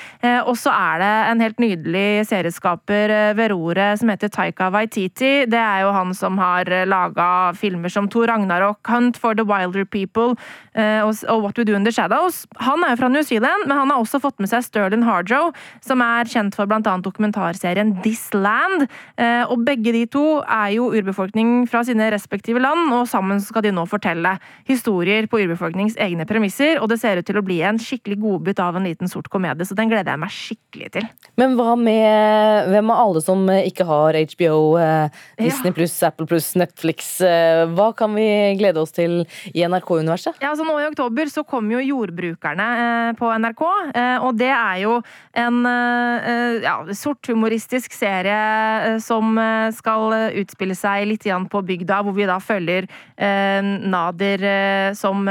Og 0.46 0.56
så 0.60 0.72
er 0.74 1.02
det 1.02 1.12
en 1.30 1.44
helt 1.44 1.62
nydelig 1.62 2.26
serieskaper 2.30 3.14
ved 3.38 3.52
roret 3.54 4.00
som 4.00 4.10
heter 4.12 4.32
Taika 4.34 4.70
Waititi. 4.74 5.46
Det 5.50 5.60
er 5.60 5.84
jo 5.86 5.94
han 5.96 6.14
som 6.18 6.40
har 6.42 6.70
laga 6.90 7.54
filmer 7.58 7.94
som 7.94 8.10
Tor 8.12 8.30
Ragnarok, 8.32 8.82
Hunt 8.90 9.20
for 9.22 9.38
the 9.38 9.46
Wilder 9.46 9.86
People 9.86 10.36
og 10.76 11.44
What 11.44 11.60
We 11.60 11.68
Do 11.68 11.78
in 11.78 11.88
the 11.88 11.94
Shadows 11.96 12.46
han 12.66 12.84
er 12.86 12.94
jo 12.94 13.00
fra 13.00 13.10
New 13.12 13.24
Zealand, 13.26 13.68
men 13.70 13.78
han 13.78 13.92
har 13.94 14.02
også 14.02 14.20
fått 14.24 14.42
med 14.42 14.50
seg 14.52 14.66
Sterling 14.66 15.06
Harjo, 15.06 15.52
som 15.86 16.02
er 16.04 16.30
kjent 16.30 16.56
for 16.58 16.70
bl.a. 16.70 16.82
dokumentarserien 17.06 17.96
This 18.04 18.28
Land. 18.34 18.88
Eh, 19.22 19.44
og 19.46 19.64
begge 19.68 19.94
de 19.96 20.06
to 20.12 20.24
er 20.42 20.76
jo 20.76 20.90
urbefolkning 20.96 21.66
fra 21.70 21.84
sine 21.88 22.10
respektive 22.14 22.62
land, 22.64 22.90
og 22.96 23.06
sammen 23.10 23.42
skal 23.44 23.66
de 23.66 23.74
nå 23.76 23.86
fortelle 23.90 24.36
historier 24.70 25.30
på 25.30 25.44
urbefolknings 25.44 25.98
egne 26.02 26.28
premisser, 26.30 26.80
og 26.82 26.90
det 26.92 27.00
ser 27.02 27.22
ut 27.22 27.28
til 27.28 27.40
å 27.40 27.46
bli 27.46 27.62
en 27.66 27.80
skikkelig 27.82 28.20
godbit 28.22 28.62
av 28.64 28.80
en 28.80 28.88
liten 28.88 29.12
sort 29.12 29.30
komedie, 29.34 29.68
så 29.68 29.78
den 29.78 29.92
gleder 29.92 30.16
jeg 30.16 30.24
meg 30.24 30.36
skikkelig 30.36 30.92
til. 30.98 31.10
Men 31.40 31.56
hva 31.60 31.76
med 31.80 32.72
hvem 32.72 32.92
av 32.94 33.02
alle 33.06 33.24
som 33.24 33.46
ikke 33.56 33.88
har 33.88 34.18
HBO, 34.36 34.58
eh, 34.82 35.24
Disney 35.40 35.72
ja. 35.72 35.78
pluss, 35.78 35.96
Apple 36.08 36.28
pluss, 36.30 36.54
Netflix? 36.60 37.16
Eh, 37.22 37.66
hva 37.76 37.92
kan 37.98 38.16
vi 38.18 38.28
glede 38.60 38.82
oss 38.82 38.96
til 38.96 39.24
i 39.54 39.66
NRK-universet? 39.66 40.42
Ja, 40.42 40.54
altså 40.54 40.66
Nå 40.66 40.80
i 40.82 40.88
oktober 40.90 41.30
så 41.30 41.44
kommer 41.46 41.78
jo 41.78 41.84
Jordbrukerne 41.86 42.55
Jegerne 42.56 43.10
eh, 43.10 43.16
på 43.16 43.30
NRK. 43.32 43.64
Eh, 43.96 44.18
og 44.24 44.38
det 44.38 44.52
er 44.52 44.80
jo 44.84 45.02
en 45.36 45.66
eh, 45.66 46.64
ja, 46.64 46.78
sorthumoristisk 46.94 47.94
serie 47.94 49.00
som 49.00 49.36
skal 49.76 50.14
utspille 50.40 50.76
seg 50.76 51.08
litt 51.10 51.26
på 51.26 51.62
bygda, 51.66 52.02
hvor 52.04 52.14
vi 52.16 52.28
da 52.28 52.38
følger 52.40 52.86
Nader 53.16 54.94
som 54.96 55.26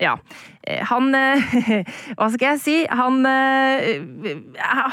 ja, 0.00 0.16
han 0.60 1.14
eh, 1.16 1.88
Hva 2.18 2.28
skal 2.34 2.52
jeg 2.52 2.60
si? 2.60 2.74
Han 2.92 3.24
eh, 3.28 4.02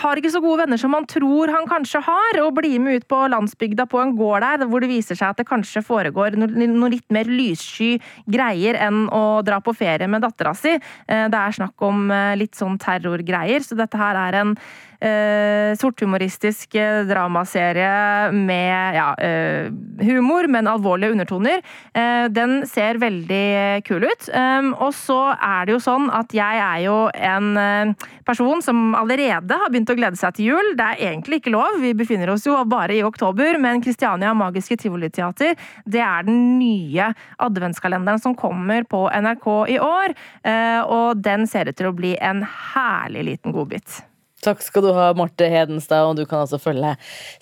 har 0.02 0.20
ikke 0.20 0.32
så 0.32 0.42
gode 0.44 0.64
venner 0.64 0.80
som 0.80 0.96
han 0.96 1.08
tror 1.10 1.52
han 1.52 1.68
kanskje 1.70 2.02
har, 2.06 2.40
og 2.46 2.56
blir 2.58 2.80
med 2.84 3.02
ut 3.02 3.08
på 3.12 3.20
landsbygda 3.34 3.88
på 3.92 4.02
en 4.02 4.16
gård 4.18 4.46
der, 4.46 4.66
hvor 4.70 4.84
det 4.84 4.92
viser 4.92 5.20
seg 5.20 5.34
at 5.34 5.42
det 5.42 5.48
kanskje 5.50 5.84
foregår 5.86 6.38
noe 6.40 6.92
litt 6.92 7.08
mer 7.14 7.28
lyssky 7.30 7.98
greier 8.30 8.80
enn 8.88 9.06
å 9.14 9.42
dra 9.46 9.60
på 9.64 9.76
ferie 9.76 10.08
med 10.10 10.24
dattera 10.24 10.54
si. 10.58 10.78
Det 11.08 11.40
er 11.40 11.56
snakk 11.56 11.84
om 11.84 12.08
litt 12.40 12.56
sånn 12.58 12.78
terrorgreier, 12.82 13.64
så 13.66 13.78
dette 13.78 14.00
her 14.00 14.20
er 14.28 14.40
en 14.42 14.56
eh, 15.00 15.76
sorthumoristisk 15.78 16.76
eh, 16.76 17.04
dramaserie 17.08 18.32
med 18.32 18.96
ja, 18.98 19.08
eh, 19.22 19.70
humor, 20.06 20.48
men 20.48 20.68
alvorlige 20.68 21.12
undertoner. 21.12 21.62
Eh, 21.94 22.26
den 22.34 22.60
ser 22.68 23.00
veldig 23.02 23.84
kul 23.88 24.08
ut. 24.08 24.30
Um, 24.34 24.74
og 24.74 24.94
så 24.96 25.20
er 25.36 25.68
det 25.68 25.76
jo 25.76 25.82
sånn 25.84 26.10
at 26.14 26.34
jeg 26.36 26.62
er 26.64 26.82
jo 26.86 26.98
en 27.14 27.52
eh, 27.62 28.08
person 28.28 28.62
som 28.64 28.96
allerede 28.98 29.60
har 29.62 29.72
begynt 29.72 29.92
å 29.94 29.98
glede 29.98 30.20
seg 30.20 30.38
til 30.38 30.52
jul. 30.52 30.74
Det 30.78 30.90
er 30.92 31.06
egentlig 31.12 31.42
ikke 31.42 31.54
lov, 31.56 31.80
vi 31.84 31.94
befinner 31.98 32.34
oss 32.34 32.48
jo 32.48 32.58
bare 32.68 32.98
i 32.98 33.04
oktober, 33.06 33.60
men 33.62 33.84
Kristiania 33.84 34.34
Magiske 34.38 34.80
Tivoliteater 34.82 35.56
det 35.86 36.04
er 36.04 36.28
den 36.28 36.58
nye 36.60 37.12
adventskalenderen 37.44 38.22
som 38.22 38.36
kommer 38.38 38.86
på 38.90 39.06
NRK 39.08 39.48
i 39.74 39.80
år. 39.84 40.18
Eh, 40.44 40.82
og 40.84 41.24
den 41.24 41.48
ser 41.50 41.72
ut 41.72 41.78
til 41.78 41.92
å 41.92 41.96
bli 41.96 42.16
en 42.20 42.44
herlig 42.74 43.28
liten 43.32 43.56
godbit. 43.56 44.02
Takk 44.48 44.62
skal 44.64 44.86
du 44.86 44.94
ha, 44.96 45.10
Marte 45.18 45.50
Hedenstad, 45.52 46.06
og 46.08 46.16
du 46.16 46.24
kan 46.24 46.46
altså 46.46 46.56
følge 46.62 46.94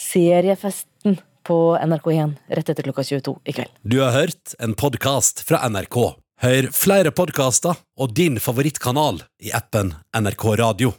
seriefesten 0.01 1.19
på 1.45 1.57
NRK1 1.77 2.33
rett 2.57 2.71
etter 2.73 2.87
klokka 2.87 3.05
22 3.05 3.35
i 3.45 3.53
kveld. 3.53 3.73
Du 3.85 3.99
har 4.01 4.15
hørt 4.15 4.55
en 4.57 4.73
podkast 4.73 5.43
fra 5.45 5.61
NRK. 5.69 5.99
Hør 6.41 6.71
flere 6.73 7.13
podkaster 7.13 7.77
og 8.01 8.17
din 8.17 8.41
favorittkanal 8.41 9.21
i 9.37 9.53
appen 9.53 9.93
NRK 10.17 10.47
Radio. 10.63 10.95